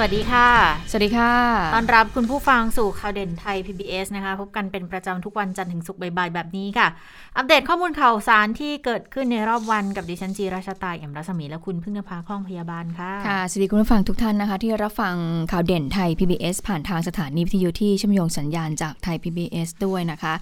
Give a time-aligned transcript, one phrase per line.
[0.00, 0.48] วัสดีค่ะ
[0.90, 1.32] สวัสดีค่ะ
[1.74, 6.88] ต้อนรับคุณผู้ฟังสู่ข่าวเด่นไทย PBS นะคะ พบกันเป็นประจำทุกวันจันทร์ถึงศุกร์บ่ายๆ แบบนี้ค่ะ
[7.36, 15.14] อัปเดตข้อมูลข่าวสารที่เกิดขึ้นในรอบวันกับดิฉันจีราชาตายเอ็มรัศมีและคุณพึ่งนภาคล่องพยาบาลค่ะ ค่ะ สวัสดีคุณผู้ฟังทุกท่านนะคะ ที่รับฟัง
[15.52, 20.34] ข่าวเด่นไทย PBS ผ่านทางสถานีวิทยุที่เชื่อมโยงสัญญาณจากไทย PBS ด้วยนะคะ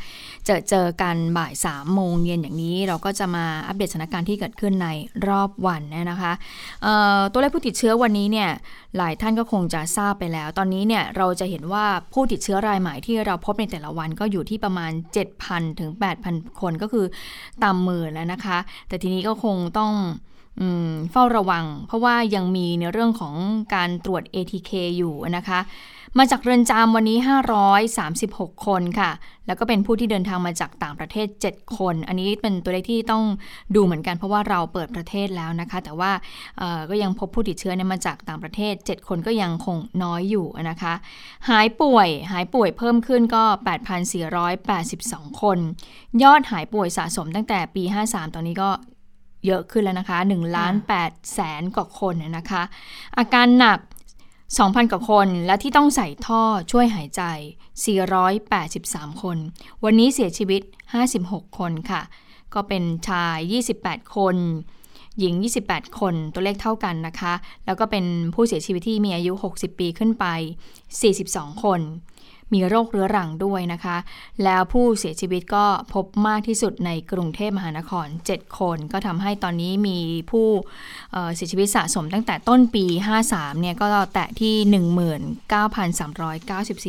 [0.45, 4.89] เจอเจอกันบ่าย3โมงเย็นอย่างนี้ เราก็จะมาอัปเดตสถานการณ์ที่เกิดขึ้นใน
[5.29, 6.33] รอบวันนะคะ
[7.33, 8.51] ตัวเลขผู้ติดเชื้อวันนี้เนี่ย
[8.99, 14.93] หลายท่านก็คงจะทราบไปแล้ว ตอนนี้เนี่ยเราจะเห็นว่าผู้ติดเชื้อรายใหม่ที่เราพบในแต่ละวันก็อยู่ที่ประมาณ
[15.37, 15.91] 7,000 ถึง
[16.25, 17.07] 8,000 คนก็คือ
[17.65, 19.93] ต่ำหมื่นแล้วนะคะ แต่ทีนี้ก็คงต้อง
[21.13, 23.35] เฝ้าระวัง เพราะว่ายังมีในเรื่องของ
[23.75, 25.61] การตรวจ ATK อยู่นะคะ
[26.21, 27.19] มาจากเรือนจำวันนี้
[27.93, 29.11] 536 คนค่ะ
[29.47, 33.25] แล้วก็เป็นผู้ที่เดินทางมาจากต่างประเทศ 7 คน อันนี้เป็นตัวเลขที่ต้อง
[33.75, 36.13] ดูเหมือนกันเพราะว่าเราเปิดประเทศแล้วนะคะ แต่ว่า
[36.91, 40.95] ก็ยังพบผู้ติดเชื้อเนี่ยมาจากต่างประเทศ 7 คนก็ยังคงน้อยอยู่นะคะ
[41.49, 43.45] หายป่วยหายป่วยเพิ่มขึ้นก็
[44.23, 45.59] 8,482 คน
[46.23, 48.71] ยอดหายป่วยสะสมตั้งแต่ปี 53 ตอนนี้ก็
[49.47, 52.63] เยอะขึ้นแล้วนะคะ1ล้าน8แสนกว่าคนนะคะ
[53.19, 53.81] อาการหนัก
[54.55, 57.23] 2,000 กว่าคน และที่ต้องใส่ท่อช่วยหายใจ
[58.21, 59.39] 483 คน
[59.85, 60.63] วันนี้เสียชีวิต
[61.09, 62.03] 56 คนค่ะ
[62.55, 63.39] ก็เป็นชาย
[63.79, 64.37] 28 คน
[65.19, 65.35] หญิง
[65.67, 67.35] 28 คน ตัวเลขเท่ากันนะคะ
[67.67, 70.27] แล้วก็เป็นผู้เสียชีวิตที่มีอายุ 60 ปีขึ้นไป
[70.95, 71.81] 42 คน
[72.53, 73.97] มีโรคเรื้อรังด้วยนะคะ
[74.45, 79.99] แล้วผู้เสียชีวิตก็พบมากที่สุดในกรุงเทพมหานคร 7 คน ก็ทำให้ตอนนี้มี
[80.31, 80.49] ผู้
[81.35, 82.85] เสียชีวิตสะสมตั้งแต่ต้นปี
[83.25, 84.55] 53 เนี่ยก็แตะที่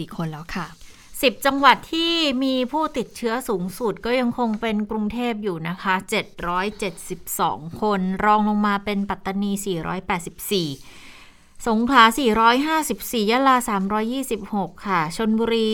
[0.08, 0.68] 19,394 คนแล้วค่ะ
[1.10, 2.14] 10จังหวัดที่
[2.44, 5.94] มีผู้ติดเชื้อสูงสุดก็ยังคงเป็นกรุงเทพอยู่นะคะ
[7.08, 9.62] 772 คน รองลงมาเป็นปัตตานี 484
[11.66, 12.04] สงขลา
[12.68, 13.56] 454 ยะลา
[14.22, 15.68] 326 ค่ะ ชนบุรี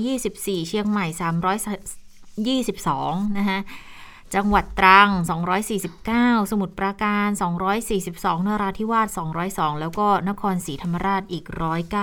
[0.00, 1.06] 324 เชียงใหม่
[2.66, 3.58] 322 นะคะ
[4.34, 5.08] จังหวัดตรัง
[5.80, 7.28] 249 สมุทรปราการ
[7.88, 9.18] 242 นราธิวาส
[9.48, 11.44] 202 แล้วก็นครศรีธรรมราชอีก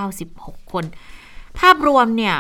[0.08, 0.86] 196 คน
[1.60, 2.36] ภาพรวมเนี่ย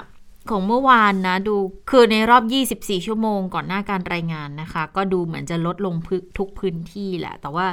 [0.49, 1.55] ของเมื่อวานนะ ดู
[1.89, 2.43] คือในรอบ
[2.75, 5.95] 24 ชั่วโมงก่อนหน้าการรายงานนะคะ ก็ดูเหมือนจะลดลง
[6.37, 7.67] ทุกพื้นที่แหละ แต่ว่า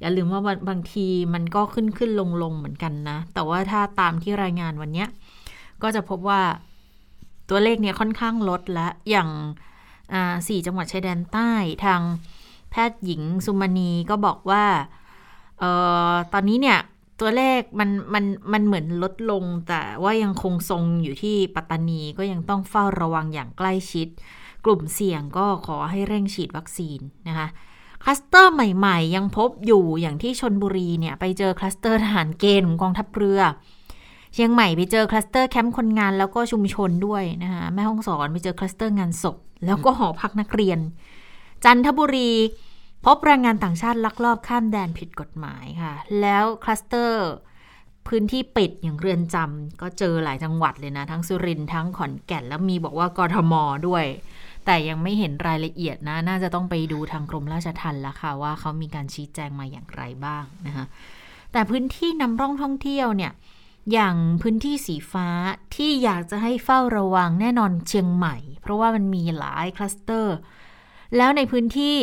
[0.00, 5.04] อย่าลืมว่าบางทีมันก็ขึ้นขึ้นลงลงเหมือนกันนะ แต่ว่าถ้าตามที่รายงานวันนี้
[5.82, 6.40] ก็จะพบว่า
[7.48, 9.30] ตัวเลขเนี้ยค่อนข้างลดและอย่าง
[10.48, 11.50] สี่จังหวัดชายแดนใต้
[11.84, 12.00] ทาง
[12.70, 14.64] แพทย์หญิงสุมณีก็บอกว่า
[15.62, 15.64] อ
[16.10, 16.78] อตอนนี้เนี่ย
[17.20, 24.08] ตัวเลขมันมันมันเหมือนลดลง แต่ว่ายังคงทรงอยู่ที่ปัตตานีก็ยังต้องเฝ้าระวังอย่างใกล้ชิด
[24.64, 27.48] กลุ่มเสี่ยงก็ขอให้เร่งฉีดวัคซีนนะคะ
[28.08, 33.40] คลัสเตอร์ใหม่ๆ ยังพบอยู่อย่างที่ชลบุรีเนี่ยไปเจอคลัสเตอร์ทหารเกณฑ์ของกองทัพเรือ
[34.34, 40.78] เชียงใหม่ไปเจอคลัสเตอร์แคมป์คนงานแล้วก็ชุมชนด้วยนะคะแม่ฮ่องสอนไปเจอคลัสเตอร์งานศพแล้วก็หอพักนักเรียน
[41.64, 42.30] จันทบุรี
[43.04, 47.26] พบแรงงานต่างชาติลักลอบข้ามแดนผิดกฎหมายค่ะ แล้วคลัสเตอร์
[48.06, 53.54] พื้นที่ปิดอย่างเรือนจำก็เจอหลายจังหวัดเลยนะ ทั้งสุรินทร์ทั้งขอนแก่นแล้วมีบอกว่ากทม
[53.86, 54.04] ด้วย
[54.66, 60.86] แต่ยังไม่เห็นรายละเอียดนะ น่าจะต้องไปดูทางกรมราชทัณฑ์ละค่ะว่าเขามีการชี้แจงมาอย่างไรบ้างนะคะ
[61.52, 63.32] แต่พื้นที่นำร่องท่องเที่ยวเนี่ย
[63.92, 65.28] อย่างพื้นที่สีฟ้า
[65.74, 70.36] ที่อยากจะให้เฝ้าระวังแน่นอนเชียงใหม่ เพราะว่ามันมีหลายคลัสเตอร์
[71.16, 71.98] แล้วในพื้นที่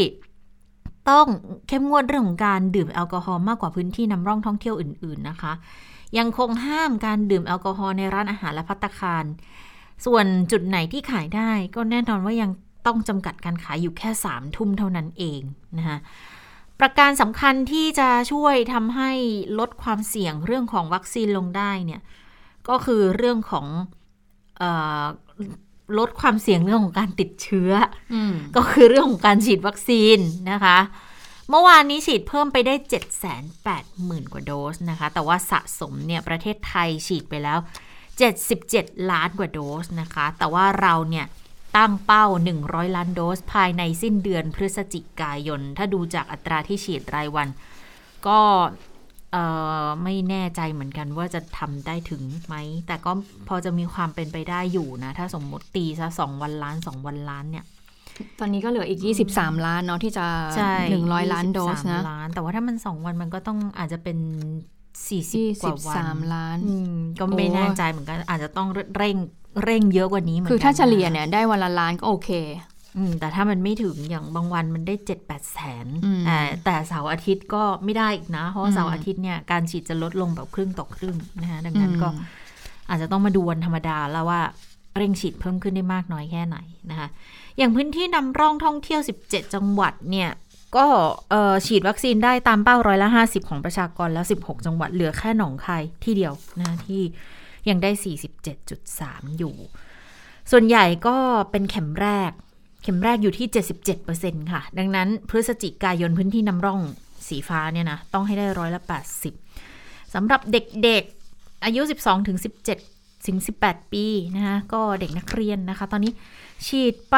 [1.10, 1.28] ต้อง
[1.68, 5.54] เข้มงวดเรื่องของการดื่มแอลกอฮอล์มากกว่าพื้นที่นำร่องท่องเที่ยวอื่น ๆนะคะ
[6.18, 9.26] ยังคงห้ามการดื่มแอลกอฮอล์ในร้านอาหารและภัตตาคาร
[10.06, 12.52] ส่วนจุดไหนที่ขายได้ก็แน่นอนว่ายัง
[12.88, 15.42] ต้องจำกัดการขายอยู่แค่สามทุ่มเท่านั้นเอง
[15.78, 15.98] นะคะ
[16.80, 19.12] ประการสำคัญที่จะช่วยทำให้
[19.60, 22.02] ลดความเสี่ยงเรื่องของวัคซีนลงได้เนี่ย
[22.70, 23.68] ก็คือเรื่องของ
[24.62, 24.64] อ
[25.98, 27.72] ลดความเสี่ยงเรื่องของการติดเชื้อ
[28.14, 28.16] อ
[28.56, 30.18] ก็คือเรื่องของการฉีดวัคซีน
[30.52, 30.78] นะคะ
[31.50, 33.34] เมื่อวานนี้ฉีดเพิ่มไปได้ 7 8 0 0
[34.10, 37.58] 0 0 กว่าโดสนะคะ แต่ว่าสะสมเนี่ยประเทศไทยฉีดไปแล้ว
[38.22, 41.26] 77 ล้านกว่าโดสนะคะ แต่ว่าเราเนี่ย
[41.78, 42.26] ตั้งเป้า
[42.62, 47.48] 100 ล้านโดส ภายในสิ้นเดือนพฤศจิกายน ถ้าดูจากอัตราที่ฉีดรายวัน
[48.28, 48.40] ก็
[50.04, 52.56] ไม่แน่ใจเหมือนกันว่าจะทำได้ถึงไหม
[52.88, 53.12] แต่ก็
[53.48, 57.66] พอจะมีความเป็นไปได้อยู่นะ ถ้าสมมติตีซะสองวันล้านสองวันล้านเนี่ย
[58.40, 59.02] ตอนนี้ก็เหลืออีก
[59.32, 60.26] 23 ล้านเนาะที่จะ
[60.80, 64.18] 100 ล้านโดสนะล้านแต่ว่าถ้ามัน 2 วันมันก็ต้องอาจจะเป็น
[65.02, 68.68] 40กว่าวัน23ล้านอืมก็ไม่โอ้แน่ใจเหมือนกัน อาจจะต้อง
[68.98, 69.18] เร่ง
[69.64, 72.30] เร่งเยอะกว่านี้เหมือนกันคือถ้าเฉลี่ยเนี่ยได้วันละล้านก็โอเค
[72.98, 82.42] อืมแต่ถ้ามันไม่ถึงอย่างบางวันมันได้เจ็ดแปดแสนอืมแต่แต่เสาร์อาทิตย์ก็ไม่ได้อีกนะ เพราะว่าอืมเสาร์อาทิตย์เนี่ยการฉีดจะลดลงแบบครึ่งต่อครึ่งนะคะดังนั้นก็อืม
[82.90, 84.42] อาจจะต้องมาดูวันธรรมดาแล้วว่า
[84.98, 86.58] เร่งฉีดเพิ่มขึ้นได้มากน้อยแค่ไหน
[86.90, 87.08] นะคะ
[87.58, 90.30] อย่างพื้นที่นำร่องท่องเที่ยว 17 จังหวัดเนี่ย
[90.78, 90.88] ก็
[91.66, 97.02] ฉีดวัคซีนได้ตามเป้าร้อยละ 50 ของประชากรแล้ว 16 จังหวัดเหลือแค่หนองคายที่เดียวนะที่
[97.70, 97.92] ยังได้
[98.66, 99.56] 47.3 อยู่
[100.52, 101.18] ส่วนใหญ่ก็
[101.52, 102.32] เป็นเข็มแรก
[102.84, 103.48] เข็มแรกอยู่ที่
[104.00, 106.80] 77%ค่ะ ดังนั้นพฤศจิกายนพื้นที่นำร่อง
[107.28, 108.82] สีฟ้าเนี่ยนะ ต้องให้ได้ร้อยละ
[109.48, 112.38] 80สำหรับเด็กๆอายุ 12ถึง
[112.84, 114.06] 17ถึง18 ปี
[114.36, 116.12] นะคะก็เด็กนักเรียนนะคะ ตอนนี้
[116.66, 117.18] ฉีดไป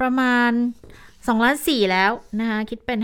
[0.00, 0.50] ประมาณ
[1.24, 2.98] 2ล้าน4แล้วนะคะคิดเป็น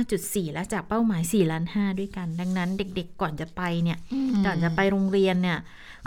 [0.00, 3.98] 55.4 แล้วจากเป้าหมาย4ล้าน5ด้วยกัน ดังนั้นเด็กๆก่อนจะไปเนี่ย
[4.46, 5.58] ก่อนจะไปโรงเรียนเนี่ย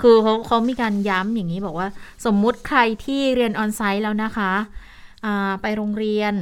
[0.01, 1.89] คือเขาเขามีการย้ำอย่างนี้บอกว่า
[2.25, 4.51] สมมุติใครที่เรียนออนไซต์แล้วนะคะ
[5.25, 6.33] อ่าไปโรงเรียน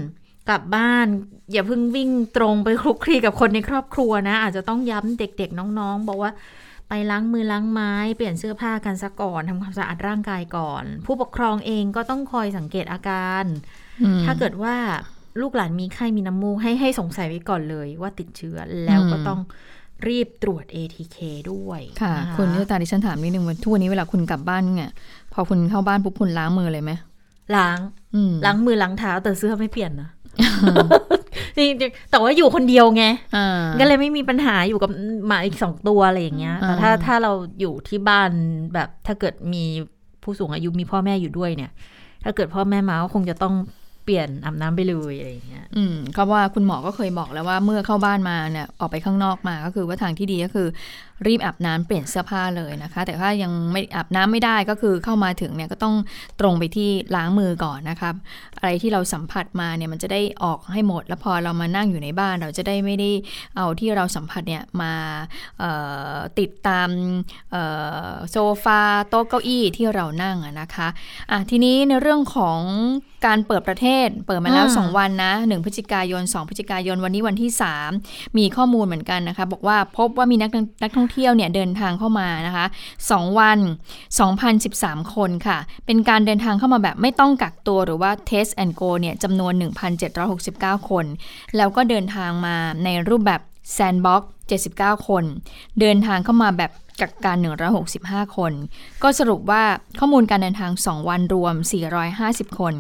[0.49, 1.07] กลับบ้าน
[1.51, 6.31] อย่าเพิ่งวิ่งตรงไปคลุกคลีกับคนในครอบครัวนะ อาจจะต้องย้ำเด็กๆน้องๆ บอกว่า
[6.93, 13.45] ไปล้างมือล้างไม้เปลี่ยนเสื้อผ้ากันซะก่อนทำความสะอาดร่างกายก่อน ผู้ปกครองเองก็ต้องคอยสังเกตอาการ
[14.01, 14.75] อืมถ้าเกิดว่า
[15.41, 19.39] ลูกหลานมีไข้มีน้ำมูกให้ให้สงสัยไว้ก่อนเลยว่าติดเชื้อแล้วก็อืมต้อง
[20.07, 21.17] รีบตรวจ ATK
[21.51, 24.91] ด้วย ค่ะนคุณยุตาดิฉันถามนิดนึงว่าทุกวันนี้เวลาคุณกลับบ้านเนี่ย
[25.33, 26.91] พอคุณเข้าบ้านปุ๊บคุณล้างมือเลยไหม
[27.55, 27.77] ล้าง
[28.15, 30.09] อืมล้างมือล้างเท้าแต่เสื้อไม่เปลี่ยนนะ
[31.55, 33.03] จริงๆแต่ว่าอยู่คนเดียวไง
[33.35, 34.89] อ่าก็เลยไม่มีปัญหาอยู่กับ
[35.27, 38.29] หมาอีกสองตัวอะไรอย่างเงี้ยแต่ถ้าอ่าถ้าเราอยู่ที่บ้าน
[38.73, 39.63] แบบถ้าเกิดมี
[40.23, 41.71] ผู้สูงอายุมีพ่อแม่อยู่ด้วยเนี่ย
[42.23, 43.55] ถ้าเกิดพ่อแม่มาก็คงจะต้อง
[44.03, 50.67] เปลี่ยนอาบน้ำไปเลยอะไรอย่างเงี้ย อืมก็ว่าคุณหมอก็เคยบอกแล้วว่าเมื่อเข้าบ้านมาเนี่ยออกไปข้างนอกมาก็คือว่าทางที่ดีก็คือ
[51.27, 55.95] รีบอาบน้ำเปลี่ยนเสื้อผ้าเลยนะคะ แต่ถ้ายังไม่อาบน้ำไม่ได้ก็คือเข้ามาถึงเนี่ยก็ต้อง
[56.39, 58.15] ตรงไปที่ล้างมือก่อนนะครับ
[58.57, 63.11] อะไรที่เราสัมผัสมาเนี่ยมันจะได้ออกให้หมด แล้วพอเรามานั่งอยู่ในบ้าน เราจะได้ไม่ได้
[63.55, 64.93] เอาที่เราสัมผัสเนี่ยมา
[65.59, 65.71] เอ่
[66.13, 66.89] อติดตาม
[67.51, 67.63] เอ่
[68.05, 70.87] อโซฟาโต๊ะเก้าอี้ที่เรานั่งอะนะคะ
[71.31, 72.59] อะทีนี้ในเรื่องของ
[73.25, 77.51] การเปิดประเทศเปิดมาแล้วอืม2วันนะ 1พฤศจิกายน 2 พฤศจิกายนวันนี้วันที่
[77.93, 80.49] 3 มีข้อมูลเหมือนกันนะคะ บอกว่าพบว่ามีนัก
[80.83, 82.65] นักท่องเที่ยวเนี่ยเดินทางเข้ามานะคะ
[83.01, 83.59] 2วัน
[84.35, 89.53] 2,013 คนค่ะ เป็นการเดินทางเข้ามาแบบไม่ต้องกักตัวหรือว่า test and go เนี่ยจำนวน
[90.21, 91.05] 1,769 คน
[91.57, 93.41] แล้วก็เดินทางมาในรูปแบบ
[93.77, 94.21] sandbox
[94.65, 95.23] 79 คน
[95.79, 96.71] เดินทางเข้ามาแบบ
[97.01, 97.37] กักกัน
[97.87, 98.53] 165 คน
[99.03, 99.63] ก็สรุปว่า
[99.99, 101.55] ข้อมูลการเดินทาง 2 วันรวม
[102.07, 102.73] 450 คน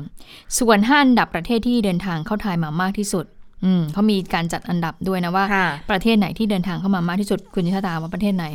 [0.57, 3.25] ส่วน5อันดับประเทศที่เดินทางเข้าไทยมามากที่สุด
[3.65, 8.45] อืมเขามีการจัดอันดับด้วยนะว่าค่ะประเทศไหนที่เดินทางเข้ามามากที่สุดคุณยิทธาว่าประเทศไหน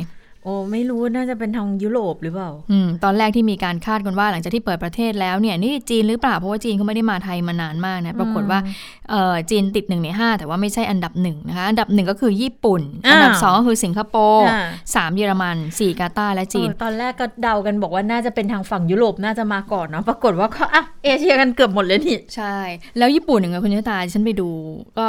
[0.47, 8.59] โอ้ไม่รู้น่าจะเป็นทางยุโรปหรือเปล่า อืมตอนแรกที่มีการคาดกันว่าหลังจากที่เปิดประเทศแล้วเนี่ยนี่จีนหรือเปล่าเพราะว่าจีนเขาไม่ได้มาไทยมานานมากนะปรากฏว่า
[9.09, 14.61] เอ่อจีนติดหนึ่งในห้าแต่ว่าไม่ใช่อันดับหนึ่งนะคะอันดับหนึ่งก็คือญี่ปุ่นอ่าอันดับสองก็คือสิงคโปร์อ่า
[14.95, 22.55] สามเยอรมันสี่กาตาร์และจีนเออตอนแรกก็เดากันบอกว่าน่าจะเป็นทางฝั่งยุโรปน่าจะมาก่อนเนาะปรากฏว่าก็อะเอเชียกันเกือบหมดเลยนี่ใช่
[22.97, 24.49] แล้วญี่ปุ่นอย่างไงคุณยตาฉันไปดู
[24.97, 25.07] ก็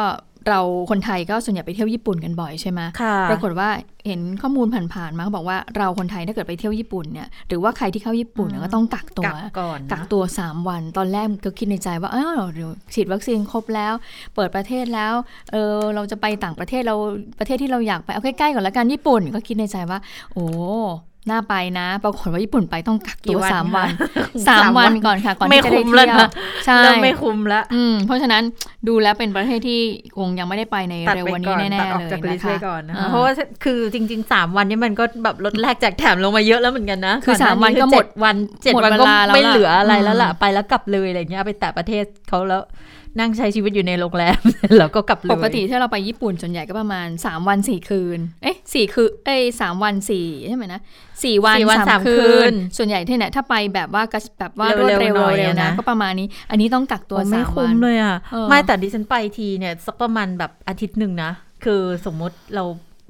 [0.49, 0.61] เรา
[0.91, 3.69] คนไทยก็ส่วนใหญ่ไปเที่ยวญี่ปุ่นกันบ่อยใช่ไหมค่ะปรากฏว่า
[4.07, 13.95] เห็นข้อมูลผ่านๆมาเขาบอกว่าเราคนไทยถ้าเกิดไปเที่ยวญี่ปุ่นเนี่ยหรือว่าใครที่เข้าญี่ปุ่นเนี่ยก็ต้องกักตัวกักก่อนนะกักตัว 3 วันตอนแรกก็คิดในใจว่าอ้าวเดี๋ยวฉีดวัคซีนครบแล้ว
[14.35, 15.15] เปิดประเทศแล้ว
[15.53, 16.95] เออเราจะไปต่างประเทศเรา
[17.39, 19.99] ประเทศที่เราอยากไปเอาใกล้ๆก่อนละกันญี่ปุ่น ก็คิดในใจว่า
[20.33, 20.47] โอ้
[21.31, 23.89] น่าไปนะ ปรากฏว่าญี่ปุ่นไปต้องกักกี่ตัววันสามคะวัน
[24.49, 26.31] สาสามมวัวันนก่อนค่ะ ก่อนไม่ที่จะได้คุ้มแล้วเที่ยวนะ
[26.67, 28.43] ใช่เริ่มไม่คุ้มแล้วอืมเพราะฉะนั้น
[28.89, 29.81] ดูแล้วเป็นประเทศที่
[30.19, 33.33] คงยังไม่ได้ไปในตัดเร็วไปวันก่นี้อนแน่ตัดอๆอกเลยจากลิสต์นะคะไว้ก่อนนะคะอ่าเพราะว่า
[33.65, 42.63] คือจริงๆสามวันนี้มันก็แบบลดแลกแจกแถมลงมาเยอะแล้วเหมือนกันนะ คือก่หสามวันก็คือหมดเจ็วันเจ็ดหมดวันเวก็ลาแล้วไม่ล่ะเหลืออะไรแล้วอืมล่ะไปแล้วกลับเลยอะไรเงี้ยไปแต่ประเทศเขาแล้ว
[43.19, 44.41] นั่งใช้ชีวิตอยู่ในโรงแรม
[44.79, 50.81] แล้วก็กลับเลย ปกติถ้าเราไปญี่ปุ่นส่วนใหญ่ก็ประมาณ 3 วัน 4 คืน เอ๊ะสี่คืนเอ้ยสามวันสี่ใช่ไหมนะ
[51.25, 61.31] สี่วันสี่วันสามสามคืคืนนส่วนใหญ่ที่ไหนถ้าไปแบบว่ากระแบบว่ารวดเร็เร็ววๆหน่อยเร็วอะๆนะนะ ก็ประมาณนี้ อันนี้ต้องกักตัวโอ้ไม่สามคุ้วัมนเลยอะเออไม่แต่ดิฉันไปทีเนี่ยสักประมาณแบบอาทิตย์หนึ่งนะ
[61.65, 62.65] คือสมมุติเรา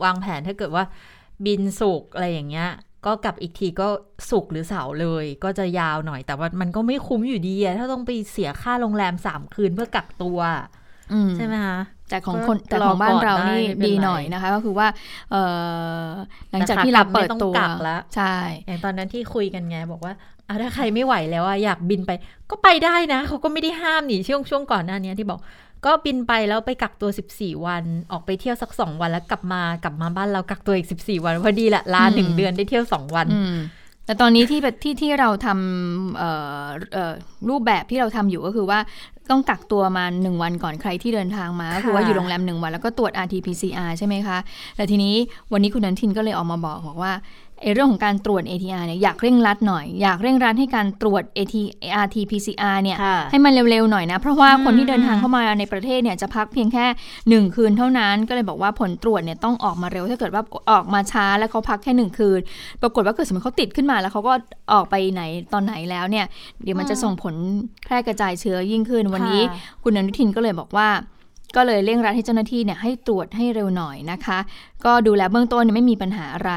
[0.05, 0.85] วางแผนถ้าเกิดว่า
[1.47, 2.69] บินสุกร์อะไรอย่างเงี้ย
[3.07, 3.89] ก็กลับอีกทีก็
[4.31, 10.39] สุกร์หรือเสาร์เลย ก็จะยาวหน่อยแต่ว่ามันก็ไม่คุ้มอยู่ดีอะถ้าต้องไปเสียค่าโรงแรมสามคืนเพื่อกักตัว
[11.13, 11.79] อืมใช่ไหมคะ
[12.11, 14.87] แต่ของคนก็แต่ของบ้านเรารอก่อนนี่ได้ไม่เป็นดีไรหน่อยนะคะ ก็คือว่า
[15.31, 15.43] เอ่
[16.03, 16.07] อ
[16.51, 18.35] หลังจากแต่ขากที่เราลับเปิดไม่ต้องตัวกักละใช่
[18.67, 20.15] อย่างตอนนั้นที่คุยกันไงบอกว่า
[20.49, 22.11] อะถ้าใครไม่ไหวแล้วอะอยากบินไป
[22.51, 25.41] ก็ไปได้นะเขาก็ไม่ได้ห้ามนี่ช่วงช่วงก่อนหน้านี้ที่บอก
[25.85, 33.57] ก็บินไปแล้วไปกักตัว 14 วัน ออกไปเที่ยวสัก2วันแล้วกลับมากลับมาบ้านเรากักตัวอีก 14 วันพอดีละลาหนึ่งเดือนได้เที่ยว2วันอืม
[34.05, 36.31] แต่ตอนนี้ที่แบบที่ที่เราทำเอ่
[36.65, 37.13] อเอ่อ
[37.49, 38.79] รูปแบบที่เราทำอยู่ก็คือว่า
[39.31, 44.39] ต้องกักตัวมาหนึ่งวันก่อนใครที่เดินทางมาก็คือว่าอยู่โรงแรมหนึ่งวันแล้วก็ตรวจ RT-PCR ใช่ไหมคะ
[44.77, 45.15] แต่ทีนี้
[45.53, 47.13] วันนี้คุณนันทินก็เลยออกมาบอกบอกว่า
[47.63, 51.55] ไอ้เรื่องของการตรวจ ATR เนี่ยอยากเร่งรัดหน่อย อยากเร่งรัดให้การตรวจ AT
[52.05, 56.87] RT-PCR เนี่ยค่ะให้มันเร็วๆหน่อยนะ เพราะว่าอืมคนที่เดินทางเข้ามาในประเทศเนี่ยจะพักเพียงแค่
[57.29, 62.41] หนึ่งคืนเท่านั้น ก็เลยบอกว่าผลตรวจเนี่ยต้องออกมาเร็วถ้าเกิดว่าออกมาช้าแล้วเขาพักแค่หนึ่งคืน
[62.83, 64.33] ปรากฏว่าเกิดสมมติเขาติดขึ้นมาแล้วเขาก็
[64.73, 66.27] ออกไปไหนตอนไหนแล้วเนี่ย
[66.63, 67.35] เดี๋ยวมันจะส่งผล
[67.85, 70.89] แพร่กระจายเชื้อยิ่งขึ้นวันนี้ค่ะคุณอนุทินก็เลยบอกว่า
[71.57, 74.39] ก็เลยเร่งรัดให้เจ้าหน้าที่เนี่ยให้ตรวจให้เร็วหน่อยนะคะ
[74.85, 76.53] ก็ดูแลเบื้องต้นเนี่ยไม่มีปัญหาอะไร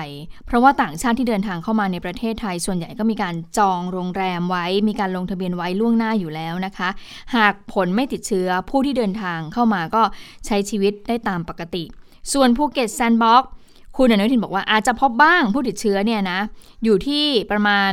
[0.46, 6.90] เพราะว่าต่างชาติที่เดินทางเข้ามาในประเทศไทย ส่วนใหญ่ก็มีการจองโรงแรมไว้ มีการลงทะเบียนไว้ล่วงหน้าอยู่แล้วนะคะ
[7.36, 10.04] หากผลไม่ติดเชื้อผู้ที่เดินทางเข้ามาก็
[10.46, 11.84] ใช้ชีวิตได้ตามปกติ
[12.34, 13.52] ส่วนภูเก็ตแซนด์บ็อกซ์
[13.98, 16.40] คุณอนุทินบอกว่าอาจจะพบบ้างผู้ติดเชื้อเนี่ยนะ
[16.84, 17.92] อยู่ที่ประมาณ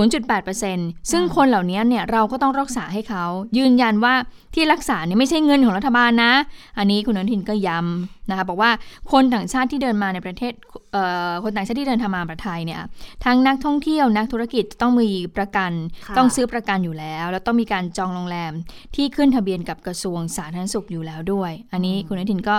[0.00, 3.24] 0.8%ซึ่งคนเหล่านี้เนี่ยเราก็ต้องรักษาให้เขา
[3.58, 4.14] ยืนยันว่า
[4.54, 6.32] ที่รักษาเนี่ยไม่ใช่เงินของรัฐบาลนะ
[6.78, 8.70] อันนี้คุณอนุทินก็ย้ำ นะคะบอกว่า
[9.12, 10.52] คนต่างชาติที่เดินมาในประเทศ
[10.92, 12.80] เอ่อคนต่างชาติที่เดินทางมาประเทศไทยเนี่ย
[13.24, 15.72] ทั้งนักท่องเที่ยวนักธุรกิจต้องมีประกัน
[16.06, 18.52] ค่ะต้องซื้อประกันอยู่แล้ว แล้วต้องมีการจองโรงแรม
[18.94, 22.56] ที่ขึ้นทะเบียนกับกระทรวงสาธารณสุขอยู่แล้วด้วย อันนี้คุณอนุทินก็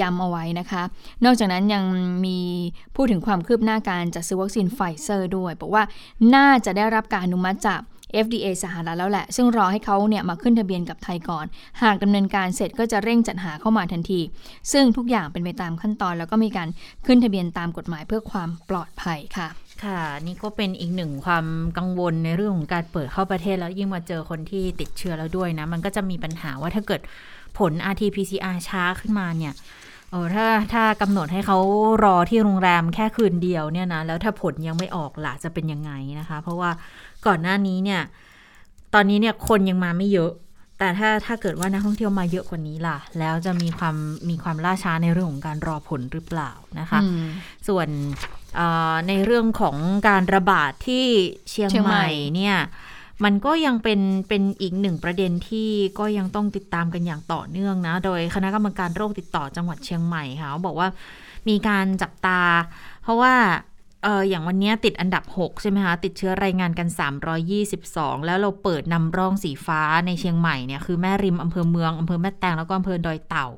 [0.00, 0.82] ย้ำเอาไว้นะคะ
[1.24, 1.84] นอกจากนั้นยัง
[2.24, 2.38] มี
[2.96, 5.82] พูดถึงความคืบหน้าการจัดซื้อวัคซีนไฟเซอร์ด้วยบอกว่า
[6.34, 7.80] น่าจะได้รับการอนุมัติจาก
[8.24, 11.46] FDA สหรัฐแล้วแหละ ซึ่งรอให้เขาเนี่ยมาขึ้นทะเบียนกับไทยก่อน
[11.82, 14.20] หากดำเนินการเสร็จก็จะเร่งจัดหาเข้ามาทันที
[14.72, 16.68] ซึ่งทุกอย่างเป็นไปตามขั้นตอน แล้วก็มีการ
[17.06, 19.48] ขึ้นทะเบียนตามกฎหมายเพื่อความปลอดภัยค่ะ
[19.84, 21.46] ค่ะนี่ก็เป็นอีกหนึ่งความ
[21.78, 27.00] กังวลในเรื่องของการเปิดเข้าประเทศแล้วยิ่งมาเจอคนที่ติดเชื้อแล้วด้วยนะ มันก็จะมีปัญหาว่าถ้าเกิด
[27.58, 29.52] ผล RT-PCR ช้าขึ้นมาเนี่ย
[30.12, 31.58] เออถ้าถ้ากำหนดให้เขา
[32.04, 36.70] รอที่โรงแรมแค่คืนเดียวเนี่ยนะแล้วถ้าผลยังไม่ออกล่ะจะเป็นยังไงนะคะ เพราะว่า
[37.26, 38.02] ก่อนหน้านี้เนี่ย
[38.94, 40.32] ตอนนี้เนี่ยคนยังมาไม่เยอะ
[40.78, 43.96] แต่ถ้าถ้าเกิดว่านักท่องเที่ยวมาเยอะกว่านี้ล่ะ แล้วจะมีความ
[44.28, 46.50] มีความล่าช้าในเรื่องของการรอผลหรือเปล่า
[46.80, 47.24] นะคะอืม
[47.68, 47.88] ส่วน
[48.56, 49.76] เอ่อในเรื่องของ
[50.08, 51.04] การระบาดที่
[51.50, 52.56] เชียงเชียงใหใหม่ม่เนี่ย
[53.24, 60.88] มันก็ยังเป็นเป็นอีกหนึ่งประเด็นที่ก็ยังต้องติดตามกันอย่างต่อเนื่องนะ โดยคณะกรรมการโรคติดต่อจังหวัดเชียงใหม่ค่ะเขาบอกว่า
[61.48, 62.40] มีการจับตา
[63.02, 63.34] เพราะว่า
[64.02, 66.88] เอออย่างวันนี้ติดอันดับ 6 ใช่ไหมคะติดเชื้อรายงานกัน
[67.56, 73.48] 322 แล้วเราเปิดนำร่องสีฟ้าในเชียงใหม่เนี่ยคือแม่ริมอำเภอเมืองอำเภอแม่แตงแล้วก็อำเภอดอยเต่า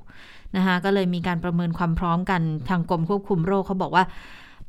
[0.56, 4.04] นะคะก็เลยมีการประเมินความพร้อมกันทางกรมควบคุมโรคเขาบอกว่า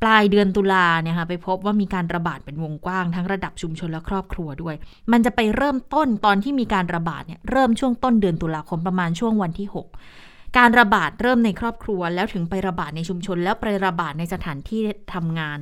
[0.02, 4.76] ปลายเดือนตุลาเนี่ยค่ะไปพบว่ามีการระบาดเป็นวงกว้างทั้งระดับชุมชนและครอบครัวด้วย
[5.12, 14.82] มันจะไปเริ่มต้นตอนที่มีการระบาดเนี่ยเริ่มช่วงต้นเดือนตุลาคมประมาณช่วงวันที่ 6การระบาดเริ่มในครอบครัว แล้วถึงไประบาดในชุมชน แล้วไประบาดในสถานที่
[15.14, 15.60] ทำงาน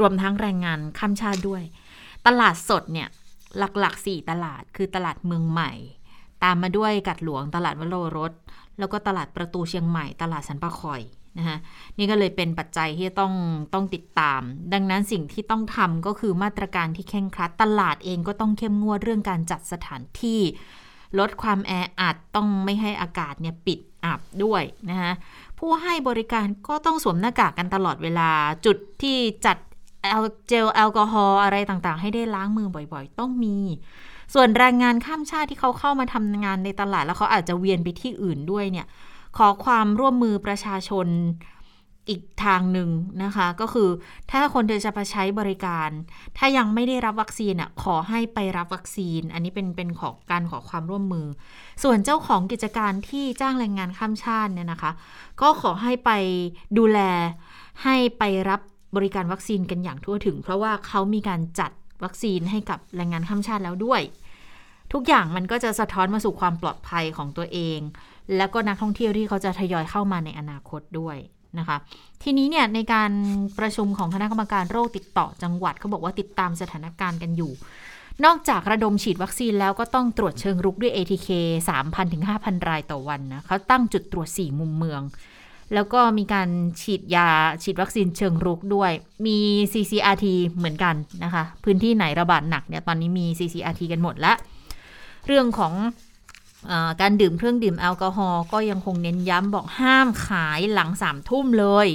[0.00, 1.62] รวมทั้งแรงงานข้ามชาติด้วย
[2.26, 3.08] ตลาดสดเนี่ย
[3.58, 5.72] หลักๆสี่ตลาดคือตลาดเมืองใหม่
[6.44, 8.32] ตามมาด้วยกัดหลวงตลาดวโรรส
[8.78, 11.02] แล้วก็ตลาดประตูเชียงใหม่ ตลาดสันปะคอย
[11.38, 11.56] นะคะ
[11.98, 13.32] นี่ก็เลยเป็นปัจจัยที่ต้อง
[13.74, 14.40] ต้องติดตาม
[14.72, 20.40] ดังนั้นสิ่งที่ต้องทำก็คือมาตรการที่เคร่งครัด ตลาดเองก็ต้องเข้มงวดเรื่องการจัดสถานที่
[21.18, 25.12] ลดความแออัดต้องไม่ให้อากาศเนี่ยปิดอับด้วยนะคะ
[25.58, 28.30] ผู้ให้บริการก็ต้องสวมหน้ากากกันตลอดเวลา
[28.66, 29.16] จุดที่
[29.46, 29.56] จัด
[30.02, 33.56] แอลเจลแอลกอฮอล์อะไรต่างๆ ให้ได้ล้างมือบ่อยๆ ต้องมี
[34.34, 38.86] ส่วนแรงงานข้ามชาติที่เขาเข้ามาทำงานในตลาดแล้วเขาอาจจะเวียนไปที่อื่นด้วยเนี่ย
[39.36, 41.08] ขอความร่วมมือประชาชน
[42.08, 42.90] อีกทางหนึ่ง
[43.24, 43.88] นะคะ ก็คือ
[44.30, 45.90] ถ้าคนเดินจะไปใช้บริการ
[46.38, 51.26] ถ้ายังไม่ได้รับวัคซีนอะขอให้ไปรับวัคซีน อันนี้เป็นเป็นของการขอความร่วมมือ
[51.82, 54.92] ส่วนเจ้าของกิจการที่จ้างแรงงานข้ามชาติเนี่ยนะคะ
[55.40, 56.10] ก็ขอให้ไป
[56.78, 57.00] ดูแล
[57.84, 58.60] ให้ไปรับ
[58.96, 61.70] บริการวัคซีนกันอย่างทั่วถึง เพราะว่าเขามีการจัด
[62.04, 64.02] วัคซีนให้กับแรงงานข้ามชาติแล้วด้วย
[64.92, 67.78] ทุกอย่างมันก็จะสะท้อนมาสู่ความปลอดภัยของตัวเอง
[68.36, 71.16] แล้วก็นักท่องเที่ยวที่เขาจะทยอยเข้ามาในอนาคตด้วย
[71.58, 71.76] นะคะ
[72.22, 73.10] ทีนี้เนี่ยในการ
[73.58, 77.52] ประชุมของคณะกรรมการโรคติดต่อจังหวัดเขาบอกว่าติดตามสถานการณ์กันอยู่
[78.24, 81.28] นอกจากระดมฉีดวัคซีนแล้วก็ต้องตรวจเชิงรุกด้วย ATK
[81.70, 85.02] 3,000ถึง5,000 รายต่อวันนะเขาตั้งจุดตรวจ 4 มุมเมือง
[85.74, 86.48] แล้วก็มีการ
[86.82, 87.28] ฉีดยา
[87.62, 88.90] ฉีดวัคซีนเชิงรุกด้วย
[89.26, 89.38] มี
[89.72, 94.36] CCRT เหมือนกันนะคะ พื้นที่ไหนระบาดหนักเนี่ยตอนนี้มี CCRT กันหมดแล้ว
[95.26, 95.72] เรื่องของ
[97.00, 101.88] การดื่มเครื่องดื่มแอลกอฮอล์ก็ยังคงเน้นย้ำบอกห้ามขายหลังสามทุ่มเลย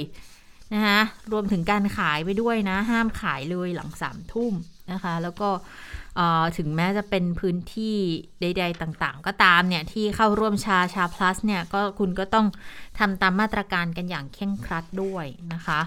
[0.74, 1.00] นะคะ
[1.32, 4.52] รวมถึงการขายไปด้วยนะ ห้ามขายเลยหลังสามทุ่ม
[4.92, 5.48] นะคะ แล้วก็
[6.56, 7.96] ถึงแม้จะเป็นพื้นที่
[8.40, 12.46] ใด ๆ ต่างๆ ก็ตามเนี่ย ที่เข้าร่วมชาชา plus เนี่ยก็คุณก็ต้อง
[12.98, 15.80] ทำตามมาตรการกันอย่างเคร่งครัดด้วยนะคะ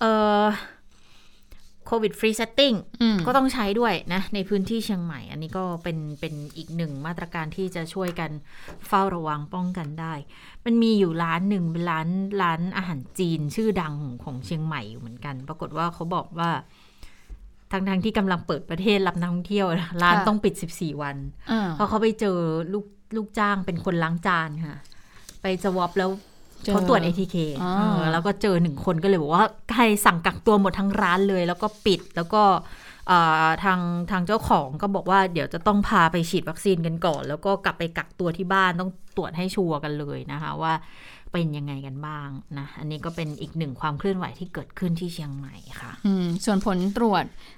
[0.00, 0.44] เอ่อ
[1.88, 8.30] COVID Free Setting อืมก็ต้องใช้ด้วยนะ ในพื้นที่เชียงใหม่ อันนี้ก็เป็นเป็นอีกหนึ่งมาตรการที่จะช่วยกัน
[8.88, 10.14] เฝ้าระวังป้องกันได้
[10.64, 12.08] มันมีอยู่ร้านหนึ่งเป็นร้าน
[12.42, 16.50] ร้านอาหารจีนชื่อดังของเชียงใหม่อยู่เหมือนกัน ปรากฏว่าเขาบอกว่า
[17.72, 21.16] ทั้งทงๆที่กำลังเปิดประเทศรับนักท่องเที่ยวนะร้านค่ะต้องปิด 14 วัน
[21.50, 22.38] อ่าเพราะเขาไปเจอ
[22.72, 24.76] ลูกลูกจ้างเป็นคนล้างจานค่ะ
[25.42, 26.10] ไปสวอปแล้ว
[26.64, 32.42] เจอเขาตรวจ ATK อ่าเออแล้วก็เจอหนึ่งคนก็เลยบอกว่าใครสั่งกักตัวหมดทั้งร้านเลย แล้วก็ปิดแล้วก็
[33.08, 40.72] เอ่อทางทางเจ้าของก็บอกว่าเดี๋ยวจะต้องพาไปฉีดวัคซีนกันก่อน แล้วก็กลับไปกักตัวที่บ้านต้องตรวจให้ชัวร์กันเลยนะคะว่า
[41.32, 47.57] เป็นยังไงกันบ้างนะ อันนี้ก็เป็นอีกหนึ่งความเคลื่อนไหวที่เกิดขึ้นที่เชียงใหม่ค่ะอืมส่วนผลตรวจเอ่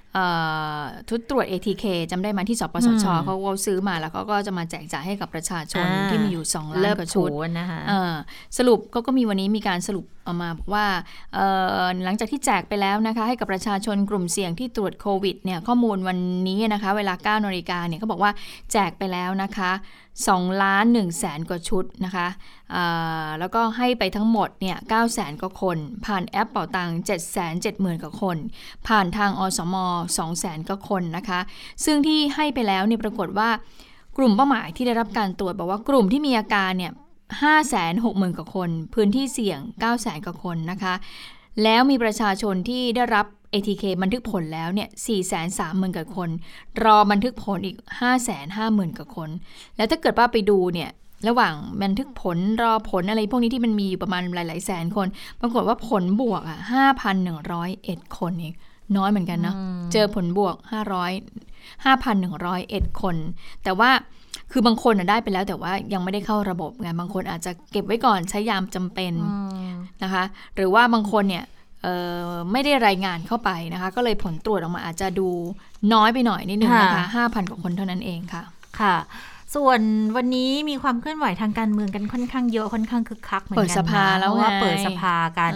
[1.09, 8.13] ทุดตรวจ ATK จำได้ไหมาที่สปสชอืมเขาก็ซื้อมาแล้วเขาก็จะมาแจกจ่ายให้กับประชาชนอ่าที่มีอยู่ 2 ล้านเลิกกว่าชูชุดนะคะเอ่อ
[8.57, 10.85] สรุปก็ก็มีวันนี้มีการสรุปออกมาบอกว่า
[11.33, 11.45] เอ่
[11.83, 18.31] อหลังจากที่แจกไปแล้วนะคะ ให้กับประชาชนกลุ่มเสี่ยงที่ตรวจโควิดเนี่ยข้อมูลวันนี้นะคะ เวลา9นาฬิกาเนี่ยเขาบอกว่า
[18.71, 19.71] แจกไปแล้วนะคะ
[20.17, 22.27] 2ล้าน1แสนกว่าชุดนะคะ
[22.75, 28.37] อ่าแล้วก็ให้ไปทั้งหมดเนี่ย9แสนกว่าคน ผ่านแอปเป่าตัง7 7 0 0 0 0กว่าคน
[28.87, 29.75] ผ่านทางอสม
[30.21, 31.39] 2แสนกว่าคนนะคะ
[31.85, 33.49] ซึ่งที่ให้ไปแล้วเนี่ยปรากฏว่า
[34.17, 36.91] กลุ่มเป้าหมายที่ได้รับการตรวจบอกว่ากลุ่มที่มีอาการเนี่ย
[37.39, 40.93] 5 6 0 0 0 0 กว่าคน พื้นที่เสี่ยง 9 0 0 0 0 0 กว่าคนนะคะ
[41.63, 46.29] แล้วมีประชาชนที่ได้รับ ATK บันทึกผลแล้วเนี่ย 4 3 0 0 0 0 กว่าคน
[46.83, 48.33] รอบันทึกผลอีก 5 5 0
[48.67, 49.29] 0 0 0 กว่าคน
[49.77, 50.89] แล้วถ้าเกิดว่าไปดูเนี่ย
[51.27, 51.53] ระหว่าง
[51.83, 55.07] บันทึกผลรอผลอะไรพวกนี้ที่มันมีอยู่ประมาณหลาย ๆ แสนคน
[55.41, 56.59] ปรากฏว่าผลบวกอะ
[57.37, 58.53] 5,101 คนเอง
[58.97, 59.55] น้อยเหมือนกันเนาะ
[59.93, 63.15] เจอผลบวก 500 5,101 คน
[63.63, 63.89] แต่ว่า
[64.51, 69.13] คือบางคนน่ะได้ไปแล้วแต่ว่ายังไม่ได้เข้าระบบไงบางคนอาจจะเก็บไว้ก่อนใช้ยามจำเป็น
[70.03, 70.23] นะคะ
[70.55, 71.45] หรือว่าบางคนเนี่ย
[71.83, 71.95] เอ่
[72.27, 75.27] อไม่ได้รายงานเข้าไปนะคะ ก็เลยผลตรวจออกมาอาจจะดู
[75.93, 78.43] น้อยไปหน่อยนิดนึงนะคะค่ะ5,000 กว่าคนเท่านั้นเองค่ะ
[78.79, 78.95] ค่ะ
[79.55, 79.81] ส่วน
[80.15, 85.53] วันนี้มีความเคลื่อนไหวทางการเมืองกันค่อนข้างเยอะค่อนข้างคึกคักเหมือนกันเปิดสภานะแล้วเพราะว่าไงเปิดสภากัน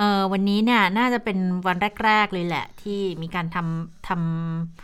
[0.00, 4.10] เออวันนี้เนี่ยน่าจะเป็นวันแรก ๆ เลยแหละ ที่มีการทำท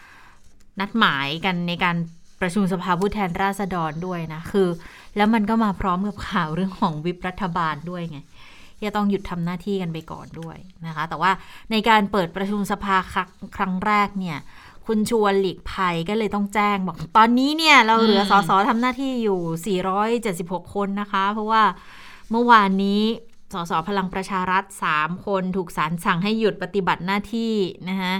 [0.02, 1.96] ำนัดหมายกันในการ
[2.40, 4.68] ประชุมสภาผู้แทนราษฎรด้วยนะ คือ
[5.16, 8.18] แล้วมันก็มาพร้อมกับข่าวเรื่องของวิปรัฐบาลด้วยไง
[8.76, 11.30] ที่จะต้องหยุดทำหน้าที่กันไปก่อนด้วยนะคะ แต่ว่า
[11.70, 14.38] ในการเปิดประชุมสภาครั้งรงแรกเนี่ย
[14.86, 19.80] คุณชวนหลีกภัยก็เลยต้องแจ้งบอก ตอนนี้เนี่ยเราเหลือสอสสทำหน้าที่อยู่
[20.66, 21.62] 476 คนนะคะ เพราะว่า
[22.30, 23.00] เมื่อวานนี้
[23.52, 24.64] สสพลังประชารัฐ
[24.96, 27.54] 3 คนถูกศาลสั่งให้หยุดปฏิบัติหน้าที่
[27.88, 28.14] นะคะ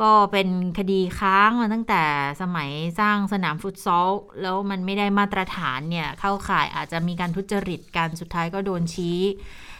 [0.00, 2.02] ก็เป็นคดีค้างมาตั้งแต่
[2.42, 4.08] สมัยสร้างสนามฟุตซอล
[4.42, 9.20] แล้วมันไม่ได้มาตรฐานเนี่ย เข้าข่ายอาจจะมีการทุจริตกันสุดท้ายก็โดนชี้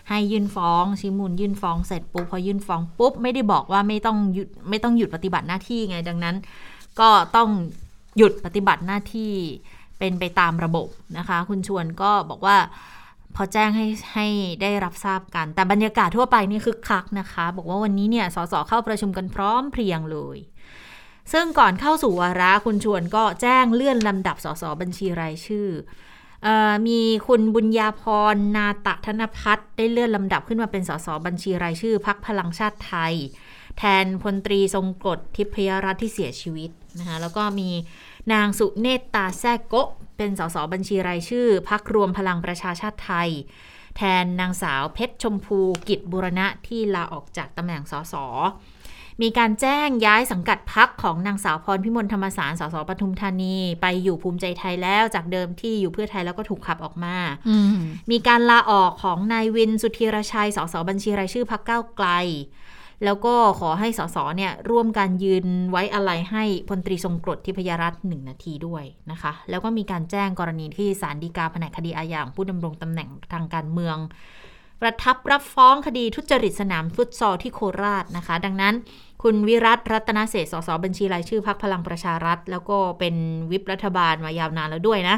[0.09, 6.37] ให้ยื่นฟ้องชี้มูลยื่นฟ้องเสร็จปุ๊บพอยื่นฟ้องปุ๊บ ไม่ได้บอกว่าไม่ต้องหยุดไม่ต้องหยุดปฏิบัติหน้าที่ไงดังนั้น
[7.01, 7.49] ก็ต้อง
[8.17, 9.33] หยุดปฏิบัติหน้าที่
[9.99, 12.57] เป็นไปตามระบบนะคะ คุณชวนก็บอกว่า
[13.41, 14.27] พอแจ้งให้ให้
[14.63, 20.39] ได้รับทราบกัน แต่บรรยากาศทั่วไปนี่คือคักนะคะ บอกว่าวันนี้เนี่ยสสเข้าประชุมกันพร้อมเพรียงเลย
[21.33, 25.69] ซึ่งก่อนเข้าสู่วาระคุณชวนก็แจ้งเลื่อนลำดับสสบัญชีรายชื่อ
[26.87, 33.15] มีคุณบุญญาพร นาตะธนพัฒน์ได้เลื่อนลำดับขึ้นมาเป็นสสบัญชีรายชื่อพักพลังชาติไทย
[33.79, 37.71] แทนพลตรีทรงกรดทิพยรัตน์ที่เสียชีวิตนะคะแล้วก็มี
[38.33, 39.75] นางสุเนตตาแซกโก
[40.19, 43.31] เป็นสสบัญชีรายชื่อพักรวมพลังประชาชาติไทย
[43.97, 48.15] แทนนางสาวเพชรชมพูกิจบุรณะที่ลาออกจากตำแหน่งสส
[49.23, 57.17] มีการแจ้งย้ายสังกัดพักของนางสาวพรพิมลธรรมสารสสปทุมธานี ไปอยู่ภูมิใจไทยแล้วจากเดิมที่อยู่เพื่อไทยแล้วก็ถูกขับออกมา
[57.49, 57.79] อืม
[58.11, 62.09] มีการลาออกของนายวินสุธีรชัยสสบัญชีรายชื่อพักเก้าวไกล
[63.05, 73.97] แล้วก็ขอให้สสเนี่ยร่วมการยืนไว้อะไรให้พลตรีทรงกรดทิพยรัตน์หนึ่งนาทีด้วยนะคะ แล้วก็มีการแจ้งกรณีที่ศาลฎีกาแผนกคดีอาญาของผู้ดำรงตำแหน่งทางการเมือง
[74.81, 78.75] ประทับรับฟ้องคดีทุจริตสนามฟุตซอลที่โคราชนะคะ ดังนั้น
[79.23, 83.15] คุณวิรัตรัตนเศษสสบัญชีรายชื่อพักพลังประชารัฐ แล้วก็เป็น
[83.51, 85.17] วิปรัฐบาลมายาวนานแล้วด้วยนะ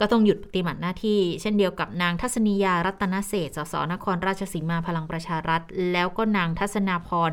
[0.00, 7.32] ก็ต้องหยุดปฏิบัติหน้าที่ เช่นเดียวกับนางทัศนียารัตนเศษสสนครราชสีมาพลังประชารัฐ แล้วก็นางทัศนาพร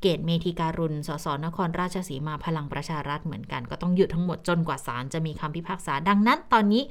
[0.00, 6.82] เกตเมธีการุณสสนครราชสีมาพลังประชารัฐเหมือนกัน ก็ต้องหยุดทั้งหมดจนกว่าศาลจะมีคำพิพากษาดังนั้นตอนนี้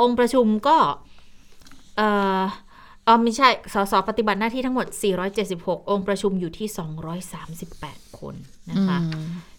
[0.00, 0.76] องค์ประชุมก็
[1.96, 2.08] เอ่
[2.40, 2.42] อ
[3.04, 4.86] เออไม่ใช่ สสปฏิบัติหน้าที่ทั้งหมด
[5.38, 6.68] 476 องค์ประชุมอยู่ที่
[7.62, 8.34] 238 คน
[8.70, 8.98] นะคะ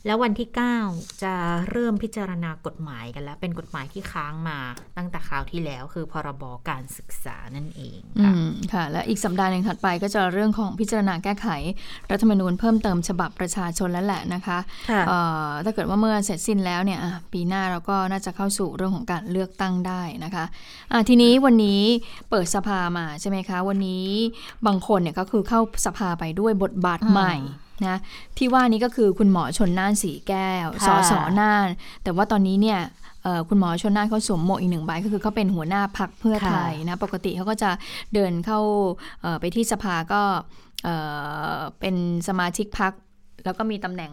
[0.08, 0.50] แล้ววันที่
[0.86, 1.34] 9 จะ
[1.72, 4.58] เริ่มพิจารณากฎหมายกันแล้ว เป็นกฎหมายที่ค้างมา
[4.98, 11.48] ตั้งแต่คราวที่แล้ว คือพรบการศึกษานั่นเองอืค่ะมค่ะ และอีกสัปดาห์หนึ่งถัดไปก็จะเรื่องของพิจารณาแก้ไข
[12.12, 14.58] รัฐธรรมนูญเพิ่มเติมฉบับประชาชนแล้วแหละนะคะ
[14.90, 20.46] ค่ะเอ่อถ้าเกิดว่าเมื่อเสร็จสิ้นแล้วเนี่ยอะปีหน้าเราก็น่าจะเข้าสู่เรื่องของการเลือกตั้งได้นะคะ
[20.92, 21.82] อะทีนี้วันนี้
[22.30, 24.08] เปิดสภามาใช่ไหมคะ วันนี้
[24.68, 27.36] บางคนเนี่ยก็คือเข้าสภาไปด้วยบทบาทอืมใหม่
[27.86, 27.98] นะ
[28.38, 31.68] ที่ว่านี้ก็คือคุณหมอชนน่านสีแก้วค่ะสสน่าน
[32.04, 32.80] แต่ว่าตอนนี้เนี่ย
[33.24, 37.72] เอ่อคุณหมอชนน่านเขาสวมหมวกอีกหนึ่งใบก็คือเขาเป็นหัวหน้าพักเพื่อไทยนะปกติเขาก็จะ
[38.14, 38.60] เดินเข้า
[39.22, 40.22] เอ่อไปที่สภาก็
[40.84, 40.96] เอ่
[41.56, 41.96] อเป็น
[42.28, 42.94] สมาชิกพัก
[43.46, 44.12] แล้วก็มีตำแหน่ง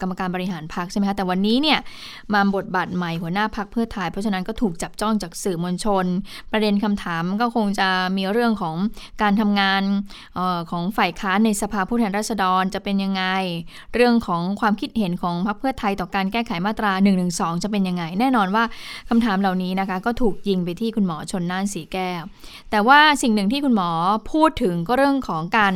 [0.00, 1.78] กรรมการบริหารพักใช่ไหมคะ แต่วันนี้เนี่ย
[2.34, 6.06] มาบทบาทใหม่หัวหน้าพักเพื่อไทย เพราะฉะนั้นก็ถูกจับจ้องจากสื่อมวลชน
[6.52, 8.76] ประเด็นคำถามก็คงจะมีเรื่องของ
[9.22, 9.82] การทำงาน
[10.38, 13.24] ออของฝ่ายค้านในสภาผู้แทนราษฎรจะเป็นยังไง
[13.94, 17.26] เรื่องของความคิดเห็นของพรรคเพื่อไทยต่อการแก้ไขมาตรา1นึ
[17.62, 18.64] จะเป็นยังไง แน่นอนว่า
[19.08, 22.22] คำถามเหล่านี้นะคะก็ถูกยิงไปที่คุณหมอชนน่านสีแก้ว
[22.70, 23.90] แต่ว่าสิ่งหนึ่งที่คุณหมอ
[24.32, 25.74] พูดถึงก็เรื่องของการ